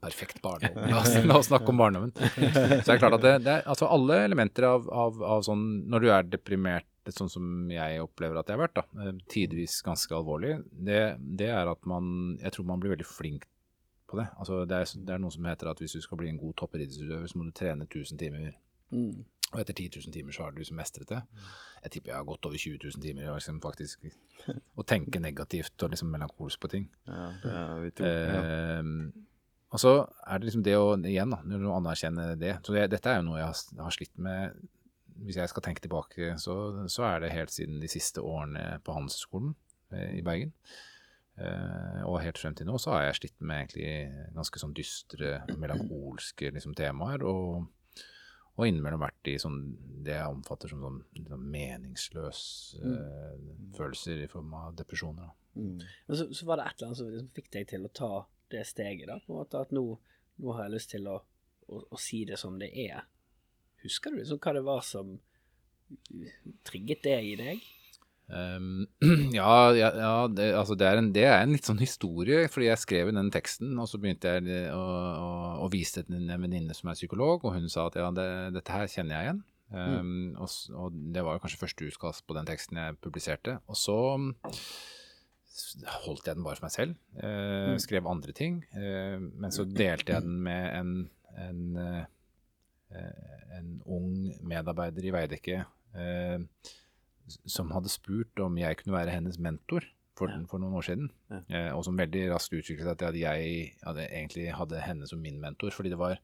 [0.03, 0.83] perfekt barndom.
[0.91, 2.17] La oss, la oss snakke om barndommen.
[2.19, 5.69] Så det er klart at det, det er altså alle elementer av, av, av sånn
[5.93, 9.81] Når du er deprimert, sånn som jeg opplever at jeg har vært, da, eh, tidvis
[9.83, 13.49] ganske alvorlig, det, det er at man Jeg tror man blir veldig flink
[14.07, 14.29] på det.
[14.39, 16.55] Altså, det, er, det er noe som heter at hvis du skal bli en god
[16.61, 18.53] toppidrettsutøver, så må du trene 1000 timer.
[18.93, 19.25] Mm.
[19.53, 21.21] Og etter 10 000 timer så har du liksom mestret det.
[21.83, 24.07] Jeg tipper jeg har gått over 20 000 timer liksom faktisk
[24.81, 26.89] å tenke negativt og liksom melankolsk på ting.
[27.09, 28.09] Ja, det er vi to.
[28.09, 28.41] ja.
[28.79, 29.29] Eh,
[29.73, 29.93] og så
[30.29, 32.59] er det liksom det å igjen da, når du anerkjenner det.
[32.65, 34.59] Så det, dette er jo noe jeg har, har slitt med
[35.23, 36.55] Hvis jeg skal tenke tilbake, så,
[36.91, 39.55] så er det helt siden de siste årene på Handelshøyskolen
[39.95, 40.55] eh, i Bergen.
[41.41, 45.39] Eh, og helt frem til nå så har jeg slitt med egentlig ganske sånn dystre,
[45.61, 47.25] melankolske liksom, temaer.
[47.29, 47.69] Og,
[48.53, 49.61] og innimellom vært i sånn
[50.05, 52.43] det jeg omfatter som sånn, sånn meningsløs
[52.83, 53.73] mm.
[53.79, 55.33] følelser i form av depresjoner.
[55.55, 55.81] Mm.
[55.81, 58.13] Men så, så var det et eller annet som liksom fikk deg til å ta
[58.53, 59.19] det steget, da.
[59.25, 59.87] På en måte at nå,
[60.43, 61.17] nå har jeg lyst til å,
[61.69, 63.07] å, å si det som det er.
[63.83, 65.17] Husker du liksom hva det var som
[66.67, 67.63] trigget det i deg?
[68.33, 68.87] Um,
[69.37, 72.71] ja, ja, ja det, altså det, er en, det er en litt sånn historie, fordi
[72.71, 75.33] jeg skrev den teksten, og så begynte jeg å, å,
[75.67, 78.29] å vise det til en venninne som er psykolog, og hun sa at ja, det,
[78.57, 79.43] dette her kjenner jeg igjen.
[79.73, 83.57] Um, og, og det var jo kanskje første utkast på den teksten jeg publiserte.
[83.73, 84.33] Og så mm,
[86.05, 86.99] holdt jeg den bare for meg selv.
[87.17, 88.61] Uh, Skrev andre ting.
[88.77, 90.93] Uh, men så delte jeg den med en,
[91.41, 92.03] en, eh,
[93.59, 95.65] en ung medarbeider i Veidekke
[95.97, 96.39] eh,
[97.47, 99.85] som hadde spurt om jeg kunne være hennes mentor
[100.19, 100.41] for, Ja.
[100.51, 101.11] for noen år siden.
[101.31, 101.41] Ja.
[101.49, 105.23] Eh, og som veldig raskt utviklet seg til at jeg hadde, egentlig hadde henne som
[105.23, 105.71] min mentor.
[105.73, 106.19] Fordi det var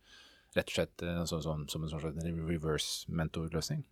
[0.56, 3.84] rett og slett så, sånn, sånn, som en sånn slags reverse mentorløsning.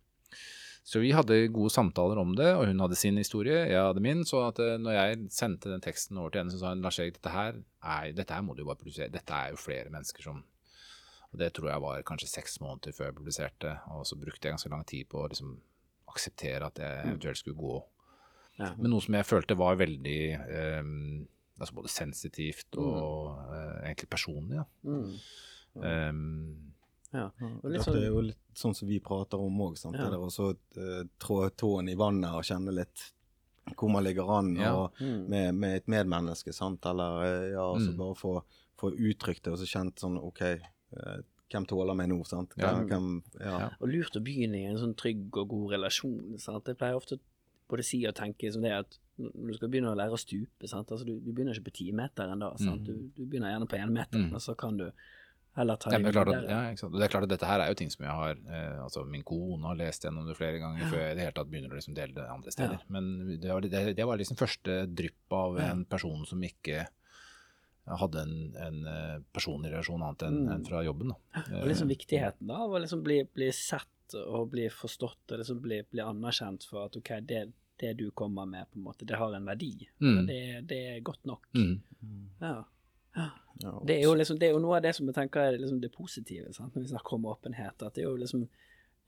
[0.87, 4.21] Så vi hadde gode samtaler om det, og hun hadde sin historie, jeg hadde min.
[4.23, 6.99] Så at eh, når jeg sendte den teksten over til henne, så sa hun Lars
[6.99, 9.11] Erik, dette her, er, dette her må du bare produsere.
[9.11, 10.43] Dette er jo flere mennesker som
[11.37, 14.71] det tror jeg var kanskje seks måneder før jeg publiserte, og så brukte jeg ganske
[14.73, 15.55] lang tid på å liksom
[16.11, 17.75] akseptere at jeg eventuelt skulle gå.
[18.57, 18.71] Ja.
[18.77, 20.87] Men noe som jeg følte var veldig eh,
[21.59, 24.61] altså både sensitivt og eh, egentlig personlig.
[24.61, 24.65] Ja.
[24.87, 25.13] Mm.
[25.75, 26.73] Um,
[27.15, 27.29] Ja.
[27.39, 29.77] Dette sånn, er jo litt sånn som vi prater om òg.
[29.95, 30.09] Ja.
[30.11, 33.05] Det å så, eh, trå tåen i vannet og kjenne litt
[33.77, 34.73] hvor man ligger an Ja.
[34.75, 35.21] og mm.
[35.29, 36.53] med, med et medmenneske.
[36.53, 36.85] sant?
[36.85, 37.97] Eller eh, ja, altså Mm.
[37.97, 38.33] bare få,
[38.77, 40.41] få uttrykt det og så kjent sånn OK,
[41.51, 42.19] hvem tåler meg nå?
[42.27, 42.53] sant?
[42.59, 42.73] Ja.
[42.75, 43.57] Hvem, hvem, ja.
[43.65, 43.69] Ja.
[43.79, 46.37] Og lurt å begynne i en sånn trygg og god relasjon.
[46.43, 46.67] Sant?
[46.67, 47.19] Jeg pleier ofte
[47.67, 50.67] både si og tenke som det at når du skal begynne å lære å stupe
[50.69, 50.91] sant?
[50.93, 52.51] Altså, du, du begynner ikke på timeteren da.
[52.61, 52.83] Sant?
[52.83, 52.85] Mm.
[52.85, 54.35] Du, du begynner gjerne på énmeteren, Mm.
[54.37, 54.85] og så kan du
[55.57, 56.51] heller ta Ja, det klart videre.
[56.51, 56.93] ja, ikke sant?
[56.93, 59.23] Det er klart at dette her er jo ting som jeg har eh, altså Min
[59.25, 61.79] kone har lest gjennom det flere ganger før jeg i det hele tatt begynner å
[61.79, 62.83] liksom dele det andre steder.
[62.93, 63.07] Men
[63.41, 65.71] det var, det, det var liksom første drypp av Ja.
[65.71, 66.85] en person som ikke
[67.87, 70.51] hadde en, en eh, personlig relasjon annet enn Mm.
[70.55, 71.13] en fra jobben.
[71.13, 71.43] Da.
[71.61, 75.61] Og liksom Eh, viktigheten av å liksom bli, bli sett og bli forstått og liksom
[75.61, 77.45] bli, bli anerkjent for at ok, det,
[77.79, 79.87] det du kommer med, på en måte, det har en verdi.
[79.99, 80.25] Mm.
[80.27, 81.47] Det, det er godt nok.
[81.55, 81.79] Mm.
[82.41, 82.63] Ja.
[83.17, 85.57] Ja, Det er, jo liksom, det er jo noe av det som jeg tenker er
[85.57, 86.75] liksom det positive sant?
[86.75, 87.81] når vi snakker om åpenhet.
[87.81, 88.43] At det er jo liksom,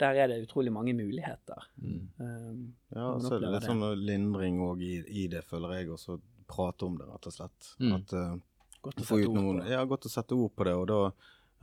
[0.02, 1.68] der er det utrolig mange muligheter.
[1.78, 2.10] Mm.
[2.18, 2.64] Um,
[2.96, 3.68] Ja, så er det litt det.
[3.70, 7.68] sånn lindring òg i, i det, føler jeg, også prate om det, rett og slett.
[7.80, 7.94] Mm.
[8.00, 8.36] At eh,
[8.82, 9.64] godt å sette ord noen.
[9.70, 11.02] Ja, godt å sette ord på det, og da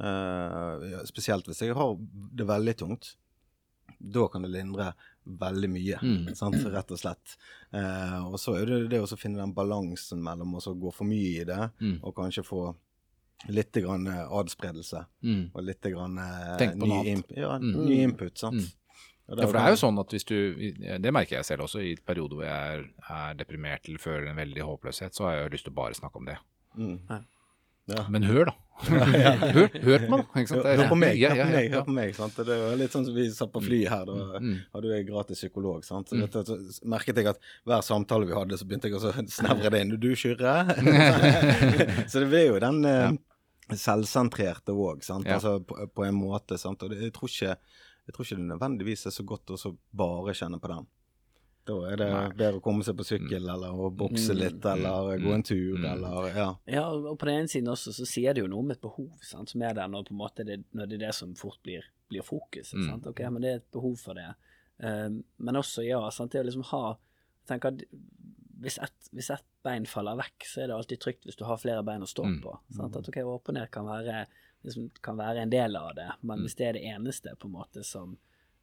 [0.05, 1.95] eh, Spesielt hvis jeg har
[2.37, 3.15] det veldig tungt.
[3.99, 4.91] Da kan det lindre
[5.27, 6.35] veldig mye, Mm.
[6.37, 7.37] sant, rett og slett.
[7.73, 11.41] Eh, og så er det det å finne den balansen mellom å gå for mye
[11.41, 12.01] i det, Mm.
[12.03, 12.75] og kanskje få
[13.49, 15.51] litt grann eh, adspredelse, Mm.
[15.55, 17.87] og litt grann eh, ny, imp ja, Mm.
[17.87, 18.55] ny input, sant.
[18.61, 18.73] Mm.
[19.29, 20.55] Ja, for det er jo sånn at hvis du
[21.01, 24.37] Det merker jeg selv også, i perioder hvor jeg er, er deprimert eller føler en
[24.37, 26.39] veldig håpløshet, så har jeg jo lyst til å bare snakke om det.
[26.77, 27.01] Mm.
[27.11, 27.19] Ja.
[27.87, 28.07] Ja.
[28.11, 28.55] Men hør, da.
[28.87, 30.57] hør, hør på meg, da.
[30.69, 32.11] Er- Hør på meg, Ja, hør ja, på ja, meg, hør på meg.
[32.17, 32.37] Sant?
[32.37, 34.57] Det var litt sånn som vi satt på flyet her, da Mm.
[34.75, 35.85] hadde jeg gratis psykolog.
[35.87, 36.11] Sant?
[36.11, 36.25] Så Mm.
[36.27, 39.81] dette, så merket jeg at hver samtale vi hadde, så begynte jeg å snevre det
[39.87, 39.95] inn.
[40.01, 40.57] Du, Kyrre?
[42.11, 43.13] så det ble jo den eh,
[43.73, 45.27] selvsentrerte òg, sant.
[45.27, 45.39] Ja.
[45.39, 46.83] Altså på, på en måte, sant.
[46.83, 47.57] Og det, jeg, tror ikke,
[48.07, 50.87] jeg tror ikke det nødvendigvis er så godt å bare kjenne på den.
[51.67, 52.29] Da er det Nei.
[52.39, 54.39] bedre å komme seg på sykkel, eller å bokse Mm.
[54.39, 55.25] litt, eller Mm.
[55.25, 55.85] gå en tur, Mm.
[55.93, 56.55] eller ja.
[56.69, 59.11] Ja, og på den ene siden også så sier det jo noe om et behov
[59.21, 61.59] sant, som er der når, på en måte det, når det er det som fort
[61.65, 62.73] blir, blir fokus.
[62.73, 62.87] Mm.
[62.89, 63.07] Sant?
[63.07, 64.35] Ok, men det er et behov for det.
[64.79, 66.97] Um, men også, ja, sant, det å liksom ha
[67.49, 67.83] tenker at
[68.61, 71.57] hvis ett hvis ett bein faller vekk, så er det alltid trygt hvis du har
[71.57, 72.43] flere bein å stå Mm.
[72.43, 72.59] på.
[72.77, 72.97] Sant?
[72.97, 74.27] At ok, åpenhet kan være,
[74.65, 76.43] liksom, kan være en del av det, men Mm.
[76.45, 78.17] hvis det er det eneste på en måte som,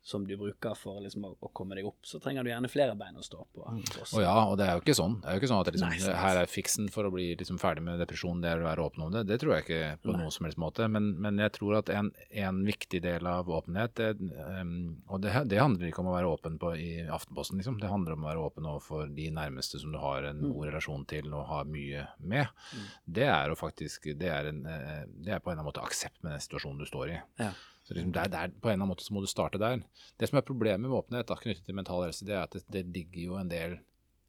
[0.03, 3.15] som du bruker for liksom, å, komme deg opp, så trenger du gjerne flere bein
[3.15, 3.63] å stå på.
[3.63, 4.17] også.
[4.17, 5.13] Og ja, og det er jo ikke sånn.
[5.23, 7.59] Det er jo ikke sånn at liksom, Nei, her er fiksen for å bli liksom
[7.61, 9.23] ferdig med depresjon, det er å være åpen om det.
[9.31, 10.19] Det tror jeg ikke på Nei.
[10.25, 10.89] noen som helst måte.
[10.91, 12.11] Men, men jeg tror at en,
[12.43, 14.11] en viktig del av åpenhet, det,
[14.59, 14.73] um,
[15.07, 17.79] og det, det handler ikke om å være åpen på i Aftenposten, liksom.
[17.79, 20.49] Det handler om å være åpen overfor de nærmeste som du har en Mm.
[20.51, 22.47] god relasjon til og har mye med.
[22.75, 22.87] Mm.
[23.15, 25.83] Det er å faktisk det er, en, eh, det er på en eller annen måte
[25.85, 27.21] aksept med den situasjonen du står i.
[27.39, 27.51] Ja.
[27.83, 29.81] Så liksom der, der, på en eller annen måte så må du starte der.
[30.19, 32.63] Det som er problemet med åpenhet da, knyttet til mental helse, det er at det,
[32.71, 33.75] det ligger jo en del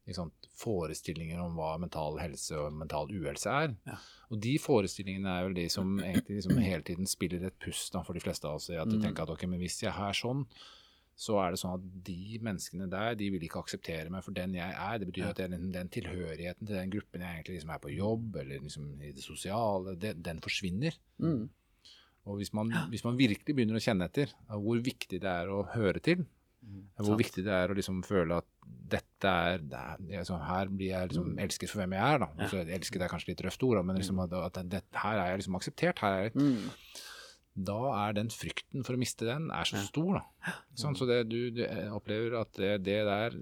[0.05, 3.75] liksom, forestillinger om hva mental helse og mental uhelse er.
[3.87, 3.95] Ja.
[4.29, 8.03] Og de forestillingene er vel de som egentlig liksom hele tiden spiller et puss da,
[8.05, 8.69] for de fleste av oss.
[8.69, 9.05] At de Mm.
[9.07, 10.45] tenker at ok, men hvis jeg er sånn,
[11.15, 14.53] så er det sånn at de menneskene der, de vil ikke akseptere meg for den
[14.57, 14.97] jeg er.
[14.99, 18.35] Det betyr at den, den tilhørigheten til den gruppen jeg egentlig liksom er på jobb,
[18.41, 20.97] eller liksom i det sosiale, det, den forsvinner.
[21.23, 21.45] Mm.
[22.25, 25.63] Og hvis man, hvis man virkelig begynner å kjenne etter hvor viktig det er å
[25.75, 26.25] høre til,
[26.97, 27.19] hvor Sant.
[27.21, 31.35] viktig det er å liksom føle at dette er, er liksom, Her blir jeg liksom
[31.43, 32.21] elsket for hvem jeg er.
[32.23, 32.29] da.
[32.31, 32.39] Mm.
[32.45, 35.43] Altså, elsket er kanskje litt røft ord, men liksom at, at det, her er jeg
[35.43, 36.01] liksom akseptert.
[36.01, 36.71] her er jeg, Mm.
[37.55, 40.17] Da er den frykten for å miste den er så stor.
[40.17, 40.55] da.
[40.75, 41.61] Sånn, så det, du, du
[41.95, 43.37] opplever at det, det der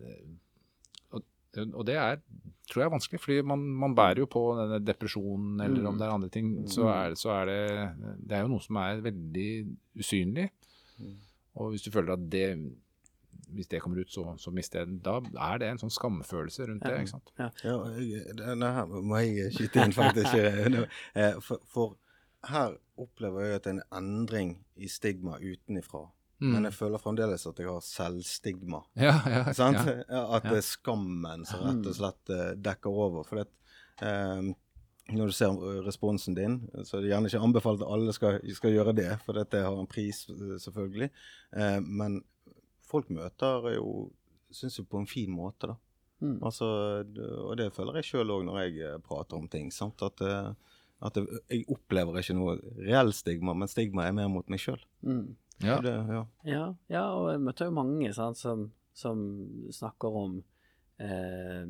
[1.61, 2.19] og, det er
[2.69, 5.99] tror jeg er vanskelig, fordi man, man bærer jo på denne depresjonen, eller om Mm.
[5.99, 7.59] det er andre ting, så er, så er det
[8.23, 9.49] Det er jo noe som er veldig
[9.99, 10.49] usynlig.
[11.55, 12.47] Og hvis du føler at det
[13.53, 14.97] hvis det kommer ut, så, så mister jeg den.
[15.05, 15.19] Da
[15.51, 16.95] er det en sånn skamfølelse rundt det.
[17.03, 17.29] ikke sant?
[17.37, 17.49] Ja,
[17.99, 20.33] jeg, denne her må jeg skyte inn, faktisk.
[21.19, 21.93] Eh, for, for
[22.49, 26.07] her opplever jeg at en endring i stigma utenifra.
[26.43, 26.51] Mm.
[26.57, 28.81] Men jeg føler fremdeles at jeg har selvstigma.
[28.99, 29.79] Ja, ja, Sant?
[29.87, 30.23] ja.
[30.35, 33.23] At det er skammen som rett og slett eh, dekker over.
[33.27, 33.45] For det,
[34.03, 34.49] eh,
[35.11, 38.41] når du ser eh, responsen din, så er det gjerne ikke anbefalt at alle skal,
[38.55, 41.09] skal gjøre det, for dette har en pris, eh, selvfølgelig.
[41.59, 42.19] Eh, men
[42.89, 44.11] folk møter jo
[44.53, 45.73] Syns jo på en fin måte, da.
[46.21, 46.35] Mm.
[46.45, 46.67] Altså,
[47.41, 49.71] og det føler jeg sjøl òg når jeg prater om ting.
[49.73, 50.03] Sant?
[50.05, 54.61] At, at det, jeg opplever ikke noe reell stigma, men stigma er mer mot meg
[54.61, 54.77] sjøl.
[55.01, 55.31] Mm.
[55.61, 55.77] Ja.
[55.81, 56.25] Det, ja.
[56.43, 59.21] Ja, ja, og jeg møter jo mange sant, som, som
[59.71, 60.43] snakker om
[60.99, 61.65] eh,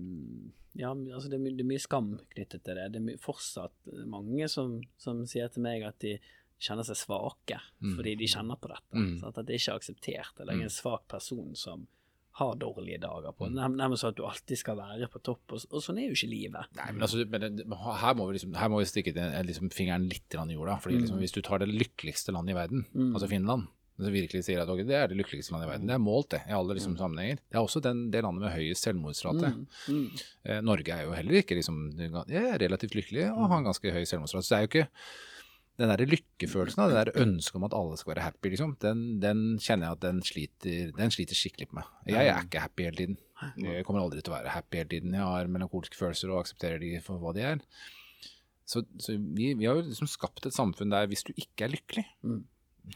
[0.76, 2.88] Ja, altså det er, my, det er mye skam knyttet til det.
[2.96, 6.16] Det er my, fortsatt mange som, som sier til meg at de
[6.64, 7.98] kjenner seg svake Mm.
[7.98, 8.96] fordi de kjenner på dette.
[8.96, 9.18] Mm.
[9.20, 9.38] Sant?
[9.38, 10.40] At det ikke er akseptert.
[10.40, 10.70] Eller jeg er Mm.
[10.72, 11.88] en svak person som
[12.40, 13.46] har dårlige dager på.
[13.52, 13.76] Mm.
[13.78, 16.32] Nærmest sånn at du alltid skal være på topp, og, og sånn er jo ikke
[16.32, 16.72] livet.
[16.80, 19.70] Nei, men altså, men det, her, må vi liksom, her må vi stikke den, liksom,
[19.74, 20.80] fingeren litt i jorda.
[20.82, 21.24] fordi liksom, Mm.
[21.24, 23.14] Hvis du tar det lykkeligste landet i verden, Mm.
[23.14, 25.90] altså Finland som virkelig sier at okay, det er det lykkeligste landet i verden.
[25.90, 27.38] Det er målt, det, i alle liksom, sammenhenger.
[27.46, 29.52] Det er også den, det landet med høyest selvmordsrate.
[29.54, 29.68] Mm.
[29.94, 30.08] Mm.
[30.50, 31.84] Eh, Norge er jo heller ikke liksom
[32.34, 34.48] relativt lykkelig og har en ganske høy selvmordsrate.
[34.48, 34.88] Så det er jo ikke
[35.80, 39.00] den der lykkefølelsen og det der ønsket om at alle skal være happy, liksom, den,
[39.24, 41.88] den kjenner jeg at den sliter, den sliter skikkelig på meg.
[42.14, 43.18] Jeg er ikke happy hele tiden.
[43.58, 45.16] Jeg kommer aldri til å være happy hele tiden.
[45.18, 47.64] Jeg har melankolske følelser og aksepterer de for hva de er.
[48.70, 51.74] Så, så vi, vi har jo liksom skapt et samfunn der hvis du ikke er
[51.74, 52.44] lykkelig, Mm.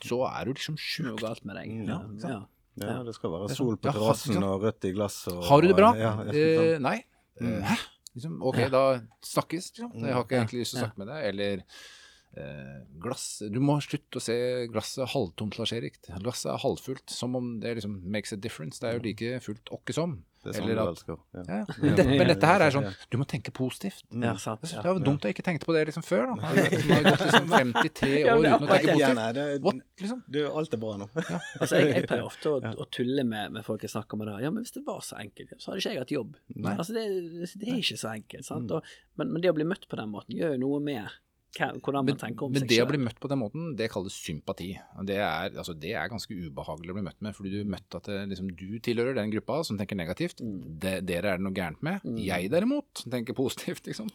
[0.03, 1.19] så er du liksom Noe sjuk.
[1.21, 1.73] galt med deg.
[1.73, 1.89] Mm,
[2.23, 2.37] Ja,
[2.77, 5.23] ja, det skal være sol på terrassen og rødt i glass.
[5.49, 5.91] Har du det bra?
[6.29, 6.99] Eh, nei.
[7.41, 7.61] Mm.
[7.65, 7.75] Hæ?
[8.17, 8.81] Liksom, ok, da
[9.25, 9.71] snakkes.
[9.73, 9.91] Liksom.
[10.03, 11.25] Jeg har ikke egentlig lyst til å snakke med deg.
[11.31, 11.63] Eller
[13.02, 14.36] glass Du må slutte å se
[14.71, 16.00] glasset halvtomt, Lars Erik.
[16.23, 17.10] Glasset er halvfullt.
[17.13, 18.82] Som om det liksom makes a difference.
[18.82, 20.17] Det er jo like fullt åkke som.
[20.47, 21.02] Det er sånn Eller at-.
[21.10, 21.15] Ja.
[21.34, 21.56] Ja.
[21.82, 24.06] Men, det, men dette her er sånn Du må tenke positivt.
[24.13, 24.23] Mm.
[24.30, 24.63] ja, sant.
[24.69, 24.84] Ja.
[24.86, 26.30] Det var dumt jeg ikke tenkte på det liksom før.
[26.30, 29.17] da Jeg har gått liksom 53 Ja, år uten å tenke positivt.
[29.19, 30.21] nei, det, What, liksom?
[30.30, 31.10] du, alt er bra nå.
[31.62, 34.38] Altså, jeg, jeg pleier ofte å, å tulle med, med folk jeg snakker med da.
[34.45, 36.38] Ja, men hvis det var så enkelt, så hadde ikke jeg hatt jobb.
[36.78, 37.08] Altså, det,
[37.58, 38.71] det er ikke så enkelt, sant.
[38.78, 41.17] Og, men, men det å bli møtt på den måten gjør jo noe med
[41.57, 43.88] hvordan man Men, tenker om men seg det å bli møtt på den måten, det
[43.91, 44.69] kalles sympati.
[45.07, 47.97] Det er, altså, det er ganske ubehagelig å bli møtt med, fordi du er møtt
[47.97, 50.43] at det, liksom, du tilhører den gruppa som tenker negativt.
[50.43, 50.57] Mm.
[50.83, 52.05] De, dere er det noe gærent med.
[52.21, 54.12] Jeg derimot tenker positivt, liksom.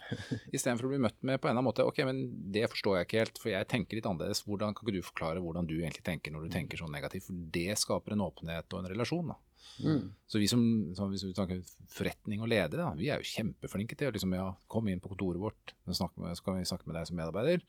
[0.52, 3.08] Istedenfor å bli møtt med på en eller annen måte Ok, men det forstår jeg
[3.08, 4.44] ikke helt, for jeg tenker litt annerledes.
[4.46, 7.26] Hvordan kan ikke du forklare hvordan du egentlig tenker når du tenker sånn negativt?
[7.30, 9.40] For det skaper en åpenhet og en relasjon, da.
[9.82, 10.12] Mm.
[10.28, 10.62] Så vi som,
[10.96, 14.36] som hvis vi snakker forretning og ledere, da, vi er jo kjempeflinke til å liksom,
[14.36, 16.08] ja, komme inn på kontoret vårt, med, så
[16.44, 17.64] kan vi snakke med deg som medarbeider.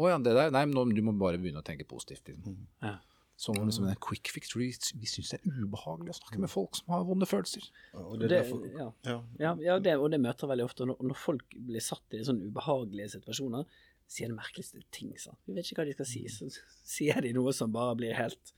[0.00, 2.30] Å ja, det der, nei, men nå, du må bare begynne å tenke positivt.
[2.30, 2.58] Liksom.
[2.84, 2.98] Ja.
[3.40, 4.68] Som liksom en quick fix, fordi
[5.00, 7.64] vi syns det er ubehagelig å snakke med folk som har vonde følelser.
[7.96, 8.40] Og det Det,
[8.76, 8.90] ja.
[9.08, 9.14] ja.
[9.40, 10.84] Ja, ja det, og det møter veldig ofte.
[10.88, 13.64] Når, når folk blir satt i sånne ubehagelige situasjoner,
[14.10, 15.14] sier de merkeligste ting.
[15.22, 15.40] Sant?
[15.46, 16.24] Vi vet ikke hva de skal si.
[16.28, 16.50] Så
[16.84, 18.52] sier de noe som bare blir helt,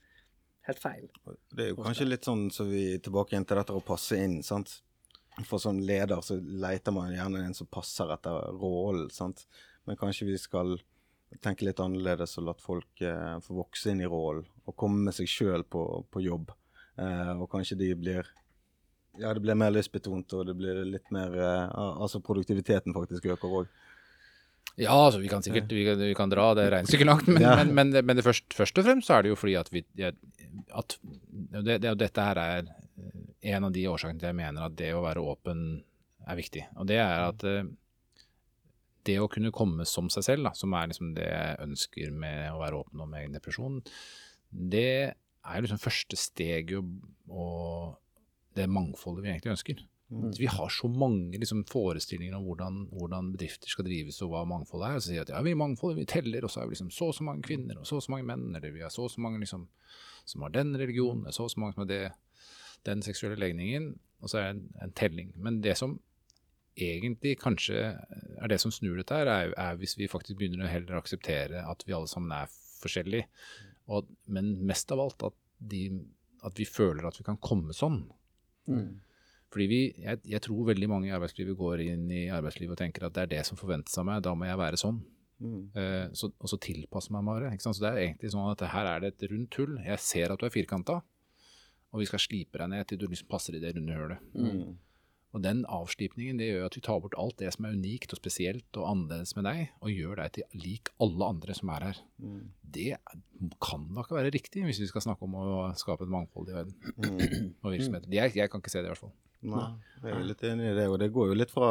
[0.67, 1.09] helt feil.
[1.51, 4.19] Det er jo kanskje litt sånn så vi er tilbake igjen til dette å passe
[4.19, 4.79] inn, sant.
[5.49, 9.47] For som leder så leter man gjerne en som passer etter rollen, sant.
[9.87, 10.77] Men kanskje vi skal
[11.41, 15.15] tenke litt annerledes og la folk eh, få vokse inn i rollen og komme med
[15.17, 15.81] seg sjøl på,
[16.13, 16.53] på jobb.
[17.01, 18.29] Eh, og kanskje de blir
[19.17, 23.57] Ja, det blir mer lystbetont, og det blir litt mer eh, Altså produktiviteten faktisk øker
[23.61, 23.73] òg.
[24.81, 27.55] Ja, altså vi kan sikkert vi kan, vi kan dra det regnestykket langt, men, Ja.
[27.59, 29.69] men, men, det, men det først, først og fremst så er det jo fordi at
[29.73, 30.97] vi at
[31.61, 34.89] det, det, Dette her er eh, en av de årsakene til jeg mener at det
[34.95, 35.63] å være åpen
[36.25, 36.63] er viktig.
[36.79, 37.69] Og det er at eh,
[39.05, 42.53] det å kunne komme som seg selv, da, som er liksom det jeg ønsker med
[42.53, 43.81] å være åpen om egen depresjon,
[44.49, 46.93] det er liksom første steget og,
[47.27, 47.97] og
[48.55, 49.81] det mangfoldet vi egentlig ønsker.
[50.13, 54.43] Så Vi har så mange liksom, forestillinger om hvordan, hvordan bedrifter skal drives og hva
[54.49, 54.97] mangfold er.
[54.97, 56.75] Og så sier vi at ja, vi er mangfold, vi teller, og så er vi
[56.75, 58.93] liksom så og så mange kvinner og så og så mange menn, eller vi har
[58.93, 59.67] så og så mange liksom,
[60.29, 62.01] som har den religionen, så og så mange som har det,
[62.87, 65.31] den seksuelle legningen, og så er det en, en telling.
[65.39, 65.97] Men det som
[66.79, 70.71] egentlig kanskje er det som snur dette her, er, er hvis vi faktisk begynner å
[70.71, 73.29] heller akseptere at vi alle sammen er forskjellige,
[73.93, 75.87] og, men mest av alt at, de,
[76.43, 78.05] at vi føler at vi kan komme sånn.
[79.53, 83.05] Fordi vi, jeg, jeg tror veldig mange i arbeidslivet går inn i arbeidslivet og tenker
[83.05, 85.01] at det er det som forventes av meg, da må jeg være sånn.
[85.43, 85.59] Mm.
[85.77, 87.51] Eh, så, og så tilpasse meg bare.
[87.61, 89.75] Så det er egentlig sånn at her er det et rundt hull.
[89.85, 91.01] Jeg ser at du er firkanta,
[91.93, 94.25] og vi skal slipe deg ned til du liksom passer i det runde hølet.
[94.33, 94.73] Mm.
[95.33, 98.19] Og den avslipningen det gjør at vi tar bort alt det som er unikt og
[98.21, 102.01] spesielt og annerledes med deg, og gjør deg til lik alle andre som er her.
[102.21, 102.41] Mm.
[102.73, 102.89] Det
[103.61, 105.45] kan da ikke være riktig hvis vi skal snakke om å
[105.77, 107.53] skape et mangfold i verden Mm.
[107.65, 108.13] og virksomheter.
[108.13, 109.13] Jeg, jeg kan ikke se det, i hvert fall.
[109.43, 109.67] Nei,
[110.03, 110.87] jeg er litt enig i det.
[110.91, 111.69] Og det går jo litt fra,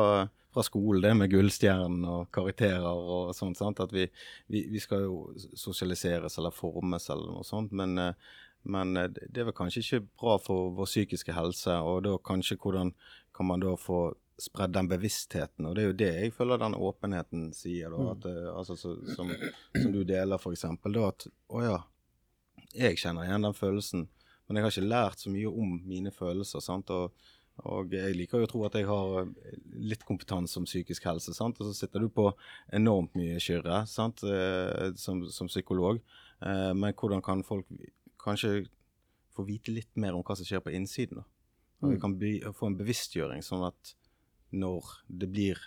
[0.53, 3.61] fra skolen, det med gullstjernen og karakterer og sånt.
[3.61, 3.83] sant?
[3.85, 4.07] At vi,
[4.53, 7.75] vi, vi skal jo sosialiseres eller formes eller noe sånt.
[7.77, 11.79] Men, eh, men eh, det er vel kanskje ikke bra for vår psykiske helse.
[11.81, 12.95] Og da kanskje hvordan
[13.33, 14.11] kan man da få
[14.43, 15.67] spredd den bevisstheten.
[15.69, 17.93] Og det er jo det jeg føler den åpenheten sier.
[17.93, 19.31] da, at, eh, altså, så, som,
[19.77, 20.99] som du deler, eksempel.
[20.99, 21.79] Da at å ja,
[22.73, 24.09] jeg kjenner igjen den følelsen.
[24.47, 26.61] Men jeg har ikke lært så mye om mine følelser.
[26.61, 27.13] sant, og
[27.69, 31.35] og jeg liker jo å tro at jeg har eh, litt kompetanse om psykisk helse,
[31.37, 31.61] sant?
[31.61, 32.31] og så sitter du på
[32.73, 34.23] enormt mye skyrre sant?
[34.25, 36.01] eh, Som, som psykolog.
[36.43, 37.69] Eh, men hvordan kan folk
[38.23, 38.65] kanskje
[39.37, 41.21] få vite litt mer om hva som skjer på innsiden?
[41.23, 41.29] da?
[41.83, 43.95] Og vi kan bli, få en bevisstgjøring, sånn at
[44.53, 45.59] når det blir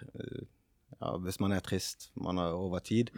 [1.01, 3.09] ja, Hvis man er trist, man er over tid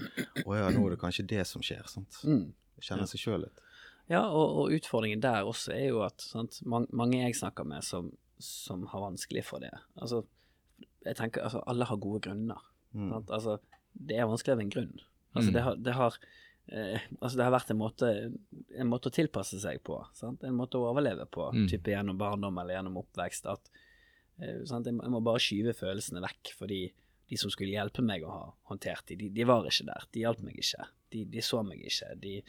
[0.45, 1.83] Å ja, nå er det kanskje det som skjer.
[1.91, 2.21] sant?
[2.23, 2.53] Mm.
[2.79, 3.59] Kjenne seg sjøl litt.
[4.07, 8.13] Ja, og, og utfordringen der også er jo at sant, mange jeg snakker med som,
[8.39, 9.71] som har vanskelig for det
[10.01, 10.23] Altså,
[11.05, 12.59] jeg tenker altså, alle har gode grunner.
[12.93, 13.09] Mm.
[13.13, 13.29] Sant?
[13.31, 13.57] Altså,
[13.97, 14.99] det er vanskelig av en grunn.
[15.35, 15.53] Altså, Mm.
[15.53, 16.17] det har, det har
[16.67, 18.07] eh, altså det har vært en måte,
[18.75, 19.97] en måte å tilpasse seg på.
[20.13, 20.43] Sant?
[20.43, 21.67] En måte å overleve på, Mm.
[21.71, 23.45] type gjennom barndom eller gjennom oppvekst.
[23.49, 23.69] At,
[24.41, 24.85] eh, sant?
[24.85, 26.81] Jeg, må, jeg må bare skyve følelsene vekk, fordi
[27.29, 30.03] de som skulle hjelpe meg å ha håndtert de, de, de var ikke der.
[30.11, 30.85] De hjalp meg ikke.
[31.11, 32.13] De, de så meg ikke.
[32.19, 32.41] De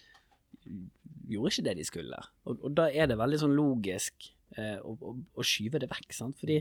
[1.29, 2.19] gjorde ikke det de skulle.
[2.47, 6.13] Og, og da er det veldig sånn logisk eh, å, og å skyve det vekk.
[6.17, 6.39] Sant?
[6.41, 6.61] Fordi,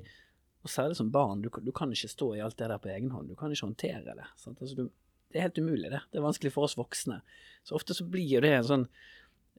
[0.64, 3.14] og særlig som barn, du, du kan ikke stå i alt det der på egen
[3.14, 3.32] hånd.
[3.32, 4.30] Du kan ikke håndtere det.
[4.36, 4.88] Altså, du,
[5.32, 6.02] det er helt umulig, det.
[6.12, 7.22] Det er vanskelig for oss voksne.
[7.68, 8.88] Så ofte så blir det en sånn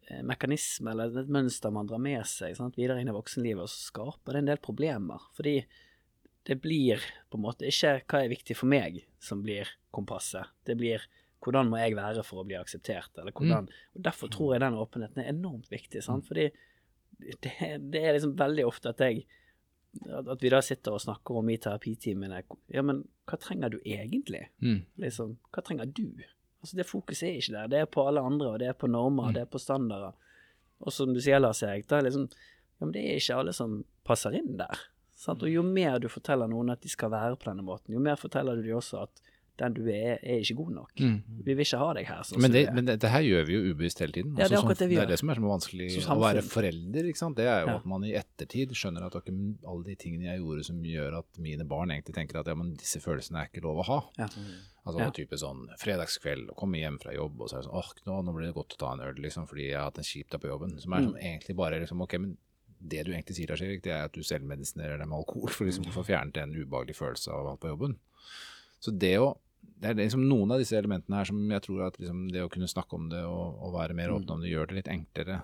[0.08, 2.78] eh, mekanisme eller et mønster man drar med seg sant?
[2.80, 5.28] videre inn i voksenlivet, og så skaper det en del problemer.
[5.36, 5.60] Fordi
[6.48, 10.48] det blir på en måte ikke hva er viktig for meg som blir kompasset.
[10.64, 11.04] Det blir
[11.44, 14.78] hvordan må jeg være for å bli akseptert, eller hvordan og Derfor tror jeg den
[14.78, 16.02] åpenheten er enormt viktig.
[16.02, 16.26] Sant?
[16.26, 16.48] Fordi
[17.44, 17.52] det,
[17.92, 19.24] det er liksom veldig ofte at jeg
[20.12, 24.44] at vi da sitter og snakker om i terapitimene Ja, men hva trenger du egentlig?
[24.62, 24.82] Mm.
[25.00, 26.04] Liksom, hva trenger du?
[26.60, 27.70] Altså Det fokuset er ikke der.
[27.72, 29.34] Det er på alle andre, og det er på normer, Mm.
[29.34, 30.12] det er på standarder.
[30.80, 33.52] Og som du sier, Lars Erik, da er liksom Ja, men det er ikke alle
[33.56, 34.78] som passer inn der.
[35.16, 35.42] Sant?
[35.42, 38.14] Og jo mer du forteller noen at de skal være på denne måten, jo mer
[38.20, 39.22] forteller du dem også at
[39.58, 40.92] den du er, er ikke god nok.
[41.02, 41.16] Mm.
[41.44, 42.22] Vi vil ikke ha deg her.
[42.22, 44.36] Sånn Men, det, men det, det her gjør vi jo ubevisst hele tiden.
[44.38, 46.42] Ja, det er som- det vi det er det som er så vanskelig å være
[46.46, 47.04] forelder.
[47.10, 47.36] ikke sant?
[47.36, 47.76] Det er jo Ja.
[47.76, 49.34] at man i ettertid skjønner at okay,
[49.66, 52.74] alle de tingene jeg gjorde som gjør at mine barn egentlig tenker at ja, men
[52.76, 54.00] disse følelsene er ikke lov å ha.
[54.18, 54.28] Ja.
[54.86, 55.10] Altså Ja.
[55.10, 58.24] type sånn fredagskveld, og komme hjem fra jobb og så er det sånn åh, nå,
[58.24, 60.30] nå blir det godt å ta en øl, liksom, fordi jeg har hatt en kjip
[60.30, 60.80] dag på jobben.
[60.80, 61.04] Som er Mm.
[61.10, 62.36] som egentlig bare liksom ok, men
[62.80, 65.64] det du egentlig sier, Lars Erik, det er at du selvmedisinerer deg med alkohol for
[65.66, 67.96] liksom å få fjernet en ubehagelig følelse av alt på jobben.
[68.80, 69.36] Så det å
[69.78, 72.50] det er liksom noen av disse elementene her som jeg tror at liksom det å
[72.52, 75.40] kunne snakke om det og, og være mer åpen om det, gjør det litt enklere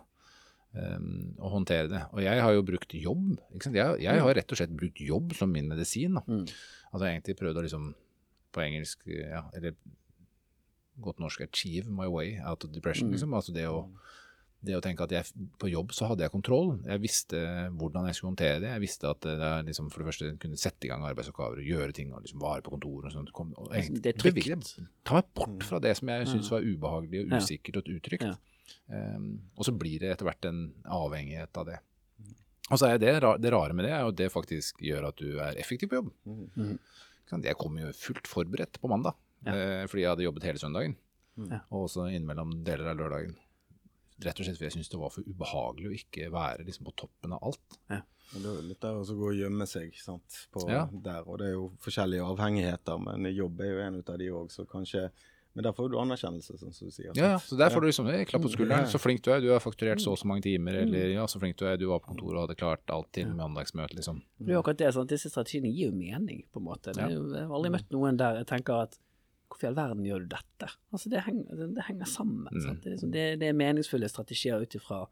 [0.75, 2.03] um, å håndtere det.
[2.13, 3.37] Og jeg har jo brukt jobb.
[3.55, 3.75] Ikke?
[3.77, 6.19] Jeg, jeg har rett og slett brukt jobb som min medisin.
[6.19, 6.25] Da.
[6.27, 6.49] Mm.
[6.91, 7.93] Altså jeg egentlig prøvd å liksom
[8.55, 9.75] på engelsk, ja, eller
[11.03, 13.09] godt norsk achieve my way out of depression.
[13.09, 13.17] Mm.
[13.17, 13.35] Liksom.
[13.35, 13.85] Altså det å,
[14.65, 15.29] det å tenke at jeg,
[15.61, 16.75] på jobb så hadde jeg kontroll.
[16.89, 17.41] Jeg visste
[17.77, 18.71] hvordan jeg skulle håndtere det.
[18.73, 21.97] Jeg visste at jeg liksom for det første kunne sette i gang arbeidsoppgaver og gjøre
[21.97, 23.33] ting og liksom vare på kontoret og sånt.
[23.37, 24.75] Kom, og jeg, Det er trygt.
[25.05, 28.27] Ta meg bort fra det som jeg syntes var ubehagelig og usikkert og utrygt.
[28.29, 28.37] Ja.
[28.89, 31.79] Um, og så blir det etter hvert en avhengighet av det.
[32.73, 33.13] Og så er det,
[33.45, 35.99] det rare med det er jo at det faktisk gjør at du er effektiv på
[36.01, 36.13] jobb.
[36.57, 36.79] Mm.
[37.45, 39.53] Jeg kom jo fullt forberedt på mandag, Ja.
[39.53, 40.95] eh, fordi jeg hadde jobbet hele søndagen.
[41.37, 41.59] Ja.
[41.75, 43.35] Og også innimellom deler av lørdagen.
[44.25, 46.95] Rett og slett fordi jeg syntes det var for ubehagelig å ikke være liksom på
[47.05, 47.79] toppen av alt.
[47.93, 48.01] Ja.
[48.33, 50.87] det er jo litt der å gå og gjemme seg sant, på Ja.
[50.91, 51.23] der.
[51.29, 54.67] Og det er jo forskjellige avhengigheter, men jobb er jo en av de òg, så
[54.67, 55.11] kanskje
[55.55, 57.13] Men der får du anerkjennelse, som du sier.
[57.15, 58.89] Ja, ja, så der får du liksom klapp på skulderen.
[58.91, 60.73] Så flink du er, du har fakturert så og så mange timer.
[60.73, 60.83] Mm.
[60.83, 63.29] Eller ja, så flink du er, du var på kontoret og hadde klart alt til
[63.39, 64.19] mandagsmøtet, liksom.
[64.41, 65.09] Det er akkurat det, sant?
[65.15, 66.91] Disse strategiene gir jo mening, på en måte.
[66.99, 68.99] Jeg har aldri møtt noen der jeg tenker at
[69.55, 70.69] hvorfor i all verden gjør du dette?
[70.93, 72.49] Altså, det henger, det, henger sammen.
[72.51, 72.81] Mm.
[72.83, 75.05] Det, liksom, det, det er meningsfulle strategier ut ifra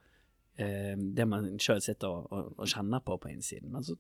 [0.59, 3.71] eh, det man sjøl sitter og, og, og kjenner på på innsiden.
[3.73, 3.97] Men så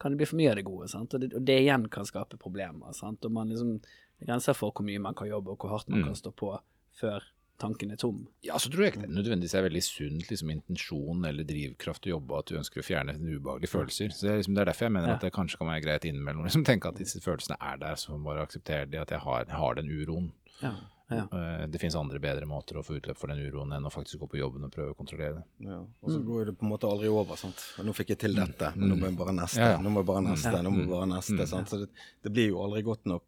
[0.00, 1.12] kan det bli for mye av det gode, sant?
[1.14, 2.94] Og, det, og det igjen kan skape problemer.
[2.96, 3.24] Sant?
[3.28, 5.90] Og man liksom, det er grenser for hvor mye man kan jobbe, og hvor hardt
[5.92, 6.06] man Mm.
[6.08, 6.54] kan stå på
[7.00, 7.26] før
[7.60, 8.22] tanken er tom.
[8.46, 12.14] Ja, så tror jeg ikke det nødvendigvis er veldig sunt liksom, intensjon eller drivkraft å
[12.16, 14.10] jobbe, at du ønsker å fjerne ubehagelige følelser.
[14.16, 15.14] Så det er, liksom, det er derfor jeg mener Ja.
[15.14, 18.16] at det kanskje kan være greit innimellom liksom, tenke at disse følelsene er der, så
[18.24, 20.32] bare akseptere de, at jeg har, jeg har den uroen.
[20.62, 20.74] Ja,
[21.10, 21.24] ja.
[21.34, 24.18] Eh, Det finnes andre bedre måter å få utløp for den uroen enn å faktisk
[24.20, 25.44] gå på jobben og prøve å kontrollere det.
[25.66, 25.78] Ja.
[26.02, 26.24] Og så Mm.
[26.26, 27.36] går det på en måte aldri over.
[27.36, 27.58] sant?
[27.78, 29.58] Og nå fikk jeg til dette, men nå må jeg bare neste.
[29.58, 29.78] Ja, ja.
[29.78, 30.62] Nå må jeg bare neste, Mm.
[30.64, 31.34] nå må jeg bare neste.
[31.40, 31.46] Mm.
[31.48, 31.66] sant?
[31.68, 31.88] Så det,
[32.22, 33.24] det blir jo aldri godt nok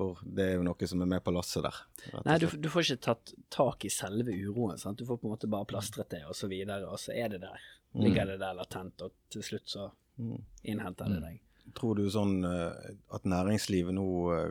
[0.00, 1.76] For det er jo noe som er med på lasset der.
[2.24, 4.78] Nei, du, du får ikke tatt tak i selve uroen.
[4.80, 4.96] Sant?
[4.96, 7.42] Du får på en måte bare plastret det, og så videre, og så er det
[7.44, 7.60] der.
[8.00, 9.90] Ligger det der latent, og til slutt så
[10.20, 10.40] Mm.
[10.68, 11.36] innhenter det deg.
[11.78, 14.50] Tror du sånn eh, at næringslivet nå eh,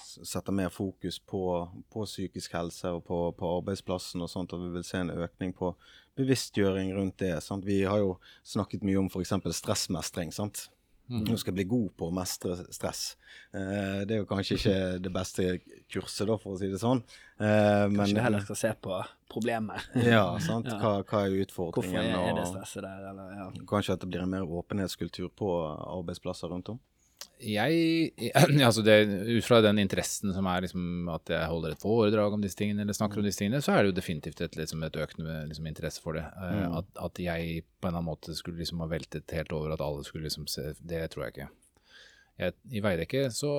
[0.00, 1.40] setter mer fokus på,
[1.92, 5.52] på psykisk helse og på, på arbeidsplassen og sånt, at vi vil se en økning
[5.58, 5.74] på
[6.16, 7.34] bevisstgjøring rundt det?
[7.44, 7.66] Sant?
[7.68, 8.14] Vi har jo
[8.46, 9.34] snakket mye om f.eks.
[9.60, 10.32] stressmestring.
[10.32, 10.68] sant?
[11.10, 13.16] Nå skal jeg bli god på å mestre stress.
[13.50, 15.46] Eh, det er jo kanskje ikke det beste
[15.90, 17.02] kurset, da, for å si det sånn.
[17.40, 19.00] Eh, men, Kanskje du heller skal se på
[19.32, 19.88] problemet.
[20.06, 20.70] Ja, sant.
[20.70, 22.12] Hva, hva er utfordringen?
[22.14, 23.48] Hvorfor er det stresset der, eller ja.
[23.72, 25.50] Kanskje at det blir en mer åpenhetskultur på
[25.98, 26.80] arbeidsplasser rundt om?
[27.40, 28.10] Jeg,
[28.68, 28.96] altså det,
[29.30, 32.84] Ut fra den interessen som er liksom at jeg holder et foredrag om disse tingene,
[32.84, 35.68] eller snakker om disse tingene, så er det jo definitivt et, liksom et økende liksom,
[35.70, 36.26] interesse for det.
[36.36, 36.76] Eh, Mm.
[36.80, 39.80] At, at jeg på en eller annen måte skulle liksom ha veltet helt over at
[39.80, 41.48] alle skulle liksom se Det tror jeg ikke.
[42.40, 43.52] Jeg, I Veidekke så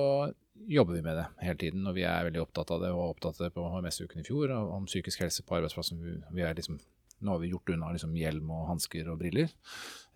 [0.68, 3.40] jobber vi med det hele tiden, og vi er veldig opptatt av det, og opptatt
[3.40, 5.98] av det på HMS-uken i fjor, om psykisk helse på arbeidsplassen.
[6.02, 6.78] Vi, vi er liksom
[7.22, 9.52] nå har vi gjort unna liksom hjelm og hansker og briller.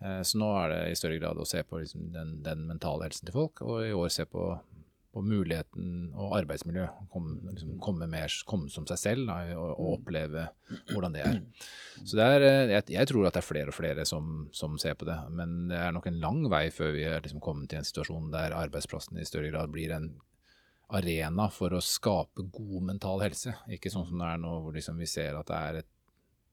[0.03, 3.07] Eh, så nå er det i større grad å se på liksom den, den mentale
[3.07, 4.49] helsen til folk, og i år se på,
[5.13, 6.85] på muligheten og arbeidsmiljø.
[7.13, 10.47] Komme, liksom, komme, mer, komme som seg selv da, og, og oppleve
[10.91, 11.41] hvordan det er.
[12.03, 14.77] Så det er, eh, jeg, jeg tror at det er flere og flere som, som
[14.81, 17.71] ser på det, men det er nok en lang vei før vi er liksom kommet
[17.71, 20.15] til en situasjon der arbeidsplassen i større grad blir en
[20.87, 23.53] arena for å skape god mental helse.
[23.73, 25.89] Ikke sånn som det er nå, hvor liksom vi ser at det er, et,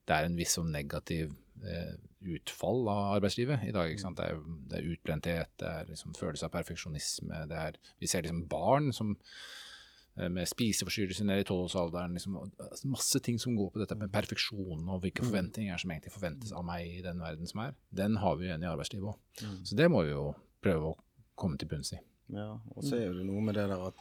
[0.08, 1.32] det er en viss sånn negativ
[1.64, 1.94] eh,
[2.34, 3.90] utfall av arbeidslivet i dag.
[3.90, 4.20] Ikke sant?
[4.20, 4.40] Det, er,
[4.70, 7.44] det er utbrenthet, det er liksom følelse av perfeksjonisme.
[7.50, 12.16] Det er, vi ser liksom barn som eh, med spiseforstyrrelser ned i tolvårsalderen.
[12.18, 16.14] Liksom, altså, masse ting som går på dette med perfeksjon og hvilke forventninger som egentlig
[16.14, 17.76] forventes av meg i den verden som er.
[17.92, 19.46] Den har vi igjen i arbeidslivet òg.
[19.64, 20.32] Så det må vi jo
[20.64, 20.98] prøve å
[21.38, 22.00] komme til bunns i.
[22.32, 23.98] Ja, og så er det noe med det der at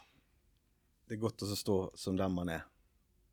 [1.04, 2.62] det er godt å stå som den man er.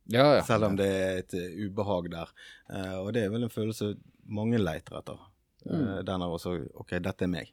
[0.09, 0.43] Ja, ja.
[0.43, 2.31] Selv om det er et eh, ubehag der.
[2.71, 3.93] Eh, og det er vel en følelse
[4.31, 5.27] mange leter etter.
[5.61, 7.51] Uh, den er også OK, dette er meg.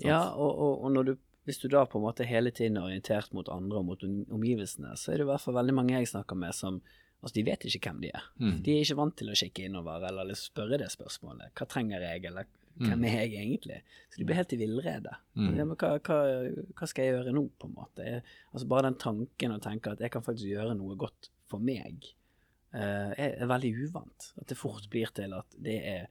[0.00, 3.34] Ja, og, og, og du, hvis du da på en måte hele tiden er orientert
[3.36, 6.38] mot andre og mot omgivelsene, så er det i hvert fall veldig mange jeg snakker
[6.38, 6.80] med som
[7.18, 8.26] Altså, de vet ikke hvem de er.
[8.38, 8.58] Mm.
[8.62, 11.50] De er ikke vant til å kikke innover eller liksom spørre det spørsmålet.
[11.58, 12.46] Hva trenger jeg, eller
[12.78, 13.78] hvem er jeg egentlig?
[14.06, 15.16] Så de blir helt i villrede.
[15.34, 15.48] Mm.
[15.58, 16.18] Ja, men hva, hva,
[16.78, 18.06] hva skal jeg gjøre nå, på en måte?
[18.06, 21.62] Jeg, altså Bare den tanken å tenke at jeg kan faktisk gjøre noe godt for
[21.64, 22.08] meg,
[22.74, 24.32] eh, er, veldig uvant.
[24.40, 26.08] At det fort blir til at det er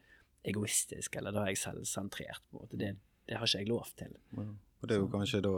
[0.48, 2.44] egoistisk, eller da er jeg selvsentrert.
[2.52, 2.72] på en.
[2.72, 2.96] Det,
[3.28, 4.16] det har ikke jeg lov til.
[4.38, 5.54] Og det er jo kanskje da,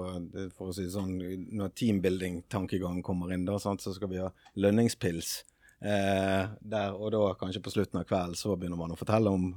[0.55, 1.17] for å si det sånn,
[1.59, 5.41] når teambuilding-tankegangen kommer inn, da, sant, så skal vi ha lønningspils.
[5.79, 9.53] Eh, der, og da kanskje på slutten av kvelden så begynner man å fortelle om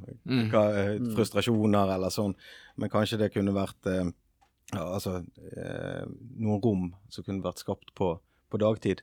[0.52, 2.34] hva, eh, frustrasjoner eller sånn.
[2.78, 4.10] Men kanskje det kunne vært eh,
[4.72, 5.18] ja, altså,
[5.50, 6.04] eh,
[6.38, 8.14] noen rom som kunne vært skapt på,
[8.50, 9.02] på dagtid.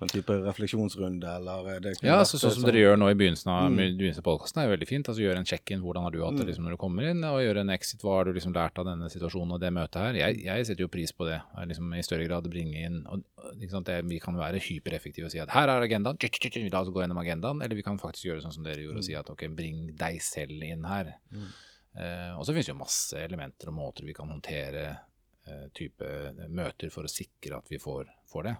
[0.00, 3.16] En type refleksjonsrunde, eller eh, det Ja, vært, sånn som eh, dere gjør nå i
[3.18, 3.78] begynnelsen av, Mm.
[3.98, 5.08] begynnelsen av podkasten, er jo veldig fint.
[5.10, 5.80] altså Gjøre en check-in.
[5.82, 6.50] Hvordan har du hatt det Mm.
[6.52, 7.24] liksom, når du kommer inn?
[7.24, 8.00] Og gjøre en exit.
[8.00, 10.12] Hva har du liksom lært av denne situasjonen og det møtet her?
[10.14, 11.42] Jeg, jeg setter jo pris på det.
[11.56, 13.24] Jeg Liksom, I større grad bringe inn og,
[13.68, 16.16] sant, det, Vi kan være hypereffektive og si at her er agendaen.
[16.70, 17.60] La oss gå gjennom agendaen.
[17.62, 20.20] Eller vi kan faktisk gjøre sånn som dere gjorde og si at ok, bring deg
[20.22, 21.16] selv inn her.
[21.98, 24.96] Eh, og så finnes det jo masse elementer og måter vi kan håndtere eh,
[25.76, 26.08] type
[26.48, 28.54] møter for å sikre at vi får, får det.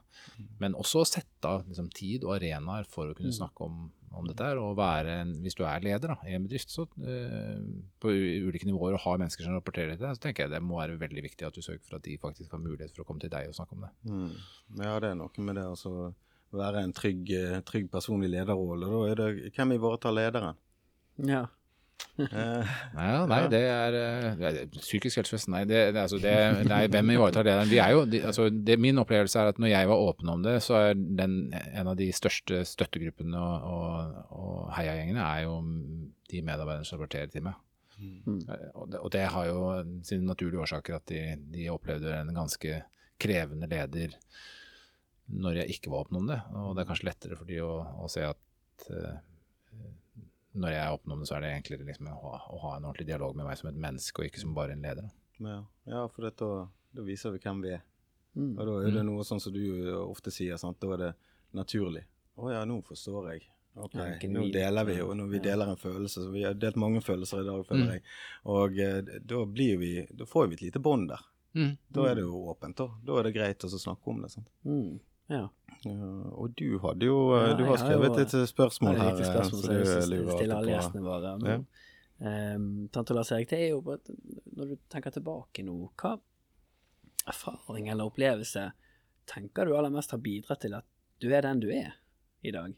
[0.62, 4.28] Men også å sette av liksom, tid og arenaer for å kunne snakke om, om
[4.28, 4.50] dette.
[4.62, 7.58] Og være en, hvis du er leder da, i en bedrift så, uh,
[8.02, 10.80] på ulike nivåer og har mennesker som rapporterer til deg, så tenker jeg det må
[10.80, 13.24] være veldig viktig at du sørger for at de faktisk har mulighet for å komme
[13.24, 13.92] til deg og snakke om det.
[14.08, 14.32] Mm.
[14.84, 15.94] Ja, det er noe med det altså,
[16.48, 18.88] å være en trygg, eh, trygg person i lederrolle.
[18.88, 20.58] Da er det hvem ivaretar lederen?
[21.28, 21.46] Ja.
[22.18, 25.62] Eh, Ja, nei, det er eh, det er Psykisk helsevesen, nei.
[25.70, 26.34] Det, det, altså det,
[26.66, 27.54] nei hvem ivaretar det?
[27.70, 30.42] Vi er jo, de, altså det, min opplevelse er at når jeg var åpen om
[30.42, 35.56] det, så er den en av de største støttegruppene og, og, og heiagjengene er jo
[36.28, 37.58] de medarbeiderne som rapporterer til meg.
[37.98, 38.44] Mm.
[38.78, 39.62] Og det, og det har jo
[40.06, 41.22] sine naturlige årsaker at de,
[41.54, 42.82] de opplevde en ganske
[43.18, 44.14] krevende leder
[45.28, 46.38] når jeg ikke var åpen om det.
[46.56, 47.72] Og det er kanskje lettere for de å,
[48.04, 49.18] å se at eh,
[50.58, 52.74] når jeg er åpen om det, så er det egentlig liksom, å, ha, å ha
[52.76, 55.10] en ordentlig dialog med meg som et menneske, og ikke som bare en leder.
[55.38, 55.58] Ja.
[55.86, 56.48] ja, for dette,
[56.98, 57.84] da viser vi hvem vi er.
[58.38, 58.54] Mm.
[58.54, 59.62] Og da er det noe sånn som du
[60.02, 60.80] ofte sier, sant?
[60.82, 61.12] da er det
[61.58, 62.04] naturlig.
[62.38, 63.46] Å ja, nå forstår jeg.
[63.78, 66.78] Ok, Ja, nå deler vi, og når vi deler en følelse, så vi har delt
[66.80, 68.06] mange følelser i dag, føler jeg.
[68.50, 71.22] Og eh, da blir vi, da får vi et lite bånd der.
[71.94, 72.88] Da er det jo åpent, da.
[73.06, 74.32] Da er det greit å snakke om det.
[74.34, 74.50] sant?
[74.66, 74.98] Mm.
[75.30, 75.48] Ja.
[75.84, 75.92] Ja,
[76.34, 79.12] og du hadde jo eh, Du har har skrevet jo- et eh, spørsmål er her.
[79.14, 81.38] et eh, spørsmål så som jeg stiller lurer stille alle gjestene våre.
[81.42, 81.66] Men,
[82.20, 83.98] Um, Tante Lars Erik, det er jo bare
[84.56, 86.16] når du tenker tilbake nå, hva
[87.30, 88.72] erfaring eller opplevelse
[89.30, 90.84] tenker du aller mest har bidratt til at
[91.22, 91.92] du er den du er
[92.42, 92.74] i dag?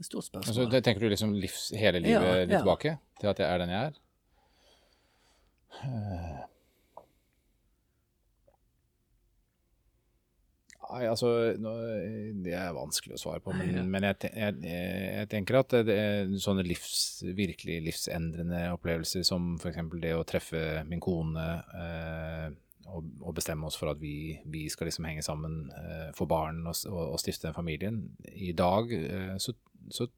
[0.00, 0.70] Et stort Altså, spørsmål.
[0.72, 2.58] det tenker du liksom livs, hele livet Ja, ja.
[2.58, 2.98] tilbake?
[3.20, 3.92] Til at jeg er den jeg er?
[5.84, 6.42] Eh.
[10.88, 13.82] Nei, altså Det er vanskelig å svare på, men, Ja.
[13.84, 19.82] men jeg, jeg, jeg tenker at det er sånne livs, virkelig livsendrende opplevelser som f.eks.
[20.00, 21.44] det å treffe min kone
[21.76, 22.46] eh,
[22.88, 26.62] og, og bestemme oss for at vi, vi skal liksom henge sammen, eh, få barn
[26.66, 27.98] og, og, og stifte den familien.
[28.32, 29.52] I dag eh, så,
[29.92, 30.08] så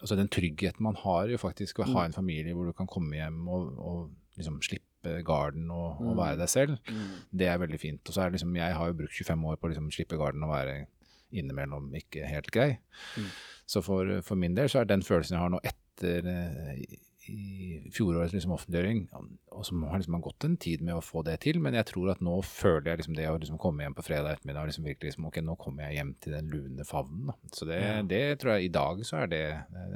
[0.00, 2.90] altså den tryggheten man har jo faktisk ved å ha en familie hvor du kan
[2.90, 4.90] komme hjem og, og liksom slippe
[5.24, 6.16] garden og, og Mm.
[6.18, 7.14] være deg selv, Mm.
[7.38, 8.08] det er veldig fint.
[8.08, 10.16] Og så er det liksom, jeg har jo brukt 25 år på å liksom slippe
[10.18, 10.86] garden og være
[11.32, 12.78] innimellom ikke helt grei.
[13.16, 13.30] Mm.
[13.66, 16.98] Så for, for min del så er den følelsen jeg har nå etter eh, i,
[17.32, 19.08] i fjorårets liksom offentliggjøring,
[19.56, 22.10] og som har liksom gått en tid med å få det til, men jeg tror
[22.12, 24.84] at nå føler jeg liksom det å liksom komme hjem på fredag ettermiddag og liksom
[24.84, 27.26] virkelig liksom, ok, nå kommer jeg hjem til den lune favnen.
[27.32, 27.34] Da.
[27.56, 28.02] Så det, Ja.
[28.02, 29.42] det tror jeg i dag så er det,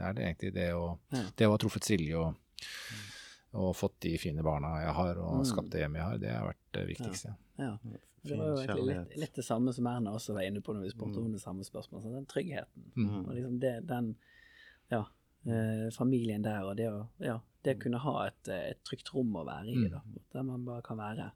[0.00, 1.22] er det egentlig det å, Ja.
[1.36, 2.34] det å ha truffet Silje og,
[3.58, 5.44] og fått de fine barna jeg har og Mm.
[5.50, 7.34] skapt det hjemmet jeg har, det har vært det viktigste.
[7.58, 7.72] Ja.
[8.24, 10.82] Det var jo egentlig litt, litt det samme som Erna også var inne på når
[10.86, 11.26] vi spurte Mm.
[11.26, 12.02] om det samme spørsmålet.
[12.02, 12.92] Så den tryggheten.
[12.96, 13.26] Mm.
[13.28, 14.16] Og liksom det, den
[14.90, 15.04] ja,
[15.46, 19.32] eh, familien der, og det å, ja, det kunne ha et, eh, et trygt rom
[19.36, 19.90] å være i, Mm.
[19.90, 20.00] da,
[20.32, 21.30] der man bare kan være.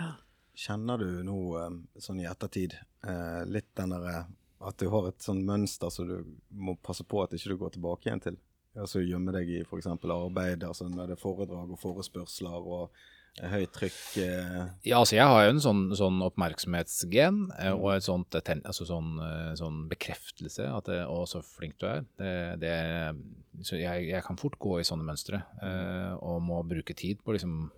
[0.00, 0.12] Ja.
[0.56, 2.74] Kjenner du nå, eh, sånn i ettertid,
[3.04, 4.26] eh, litt den derre
[4.60, 6.24] at du har et sånn mønster som du
[6.54, 8.36] må passe på at ikke du går tilbake igjen til?
[8.76, 9.86] Altså gjemme deg i f.eks.
[10.04, 12.90] arbeid, altså når det er foredrag og forespørsler og
[13.40, 13.96] eh, høyt trykk.
[14.22, 17.80] Eh, Ja, altså jeg har jo en sånn, sånn oppmerksomhetsgen eh, Mm.
[17.80, 21.86] og et sånt, eh, altså sånn, eh, sånn bekreftelse at det, å, så flink du
[21.88, 22.04] er.
[22.20, 22.76] Det, det,
[23.64, 27.32] så jeg, jeg kan fort gå i sånne mønstre eh, og må bruke tid på
[27.36, 27.70] liksom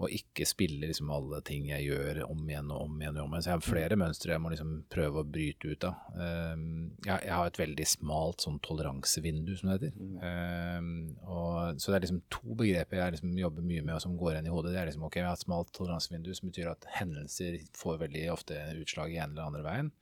[0.00, 3.18] å ikke spille liksom alle ting jeg gjør om igjen og om igjen.
[3.18, 3.44] og om igjen.
[3.44, 6.06] Så jeg har flere mønstre jeg må liksom prøve å bryte ut av.
[6.16, 6.62] Um,
[7.04, 9.98] jeg, har et veldig smalt sånn toleransevindu, som det heter.
[10.24, 10.94] Um,
[11.26, 14.36] og, så det er liksom to begreper jeg liksom jobber mye med og som går
[14.36, 14.72] igjen i hodet.
[14.74, 18.24] Det er liksom ok, jeg har et smalt toleransevindu, som betyr at hendelser får veldig
[18.32, 19.92] ofte utslag i en eller andre veien.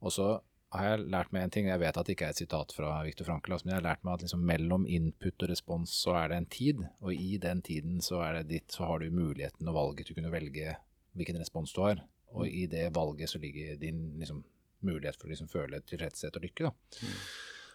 [0.00, 0.30] Og så
[0.70, 2.92] har jeg lært meg en ting, jeg vet at det ikke er et sitat fra
[3.02, 6.30] Viktor Frankl, men jeg har lært meg at liksom mellom input og respons så er
[6.30, 9.70] det en tid, og i den tiden så er det ditt, så har du muligheten
[9.70, 10.76] og valget til å kunne velge
[11.18, 12.04] hvilken respons du har.
[12.38, 14.44] Og i det valget så ligger din liksom,
[14.86, 16.70] mulighet for å liksom, føle tilfredshet og lykke.
[16.70, 17.10] Da.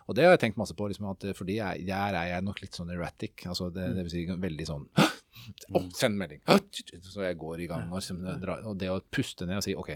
[0.06, 2.64] Og det har jeg tenkt masse på, liksom, at fordi jeg, der er jeg nok
[2.64, 3.44] litt sånn erratic.
[3.50, 6.40] altså det, det vil si veldig sånn Å, send melding!
[7.04, 7.90] Så jeg går i gang.
[7.92, 8.24] Og, liksom,
[8.56, 9.92] og det å puste ned og si OK,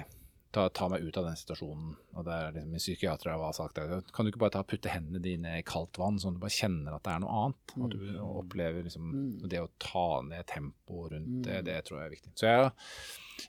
[0.52, 1.94] ta, ta meg ut av den situasjonen.
[2.18, 4.02] Og det er liksom min psykiater har sagt det.
[4.16, 6.58] Kan du ikke bare ta, putte hendene dine i kaldt vann, sånn at du bare
[6.58, 7.74] kjenner at det er noe annet?
[7.86, 9.10] At du opplever liksom
[9.50, 12.34] Det å ta ned tempoet rundt det, det tror jeg er viktig.
[12.40, 12.72] Så jeg,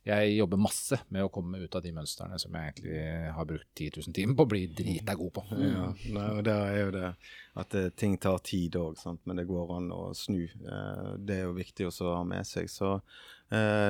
[0.07, 3.71] jeg jobber masse med å komme ut av de mønstrene som jeg egentlig har brukt
[3.75, 5.47] 10 000 timer på å bli drita god på.
[5.57, 7.13] Ja, nei, og der er jo det
[7.61, 10.45] at eh, ting tar tid òg, men det går an å snu.
[10.45, 12.71] Eh, det er jo viktig også å ha med seg.
[12.71, 12.99] Så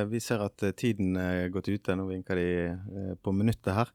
[0.09, 1.97] vi ser at eh, tiden er gått ute.
[1.97, 3.91] Nå vinker de eh, på minuttet her.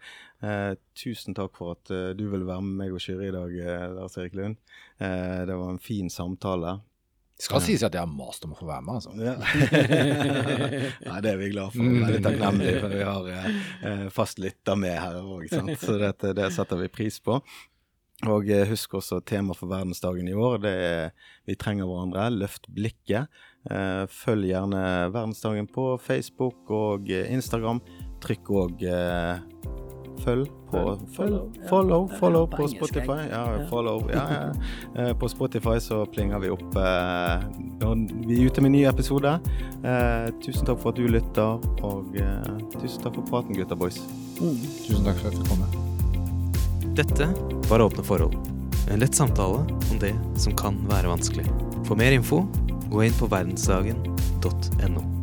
[0.46, 3.56] Eh, tusen takk for at eh, du ville være med meg og Kyrre i dag,
[3.64, 4.60] eh, Lars Erik Lund.
[5.02, 6.78] Eh, det var en fin samtale.
[7.36, 9.12] Det skal sies at jeg har mast om å få være med, altså.
[9.20, 9.34] Ja.
[11.10, 11.84] Nei, det er vi glad for.
[12.06, 13.48] Veldig takknemlige for vi har eh,
[13.90, 17.42] eh, fast lytter med her òg, så dette, det setter vi pris på.
[18.24, 20.58] Og eh, husk også tema for verdensdagen i år.
[20.64, 21.10] Det er
[21.46, 22.32] 'Vi trenger hverandre'.
[22.32, 23.28] Løft blikket.
[23.70, 27.82] Eh, følg gjerne verdensdagen på Facebook og eh, Instagram.
[28.22, 28.86] Trykk òg
[30.24, 32.68] følg på Følg, Follow, follow, follow, på.
[32.68, 33.28] Spotify.
[33.30, 34.10] Ja, follow.
[34.10, 34.52] Ja, ja.
[35.08, 39.40] Eh, På Spotify så plinger vi opp når vi er ute med ny episode.
[39.84, 42.16] Eh, tusen takk for at du lytter, og
[42.80, 44.00] tusen takk for praten, gutta boys.
[44.40, 45.60] Tusen takk for at du kom.
[45.60, 45.85] komme.
[46.96, 47.28] Dette
[47.70, 48.36] var Åpne forhold.
[48.92, 49.58] En lett samtale
[49.92, 51.46] om det som kan være vanskelig.
[51.88, 52.46] For mer info,
[52.92, 55.15] gå inn på verdensdagen.no.